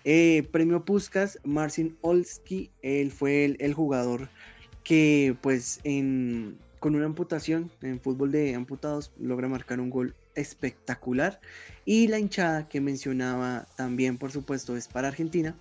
Eh, 0.04 0.46
premio 0.52 0.84
Puskas, 0.84 1.38
Marcin 1.44 1.96
Olski. 2.02 2.70
Él 2.82 3.10
fue 3.10 3.56
el, 3.58 3.74
jugador 3.74 4.28
que, 4.82 5.36
pues, 5.40 5.80
en, 5.84 6.58
con 6.78 6.94
una 6.94 7.06
amputación 7.06 7.70
en 7.80 8.00
fútbol 8.00 8.30
de 8.30 8.54
amputados, 8.54 9.12
logra 9.18 9.48
marcar 9.48 9.80
un 9.80 9.90
gol 9.90 10.14
espectacular. 10.34 11.40
Y 11.86 12.08
la 12.08 12.18
hinchada 12.18 12.68
que 12.68 12.80
mencionaba 12.80 13.66
también, 13.76 14.18
por 14.18 14.30
supuesto, 14.30 14.76
es 14.76 14.88
para 14.88 15.08
Argentina. 15.08 15.56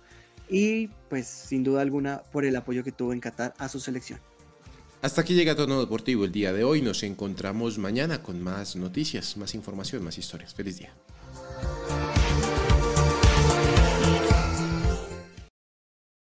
Y, 0.48 0.88
pues, 1.08 1.26
sin 1.26 1.64
duda 1.64 1.80
alguna, 1.80 2.22
por 2.30 2.44
el 2.44 2.54
apoyo 2.54 2.84
que 2.84 2.92
tuvo 2.92 3.14
en 3.14 3.20
Qatar 3.20 3.54
a 3.58 3.68
su 3.70 3.80
selección. 3.80 4.20
Hasta 5.00 5.20
aquí 5.20 5.34
llega 5.34 5.54
Tono 5.54 5.80
Deportivo 5.80 6.24
el 6.24 6.32
día 6.32 6.52
de 6.52 6.64
hoy. 6.64 6.82
Nos 6.82 7.02
encontramos 7.02 7.78
mañana 7.78 8.22
con 8.22 8.42
más 8.42 8.76
noticias, 8.76 9.36
más 9.36 9.54
información, 9.54 10.02
más 10.02 10.18
historias. 10.18 10.54
Feliz 10.54 10.78
día. 10.78 10.94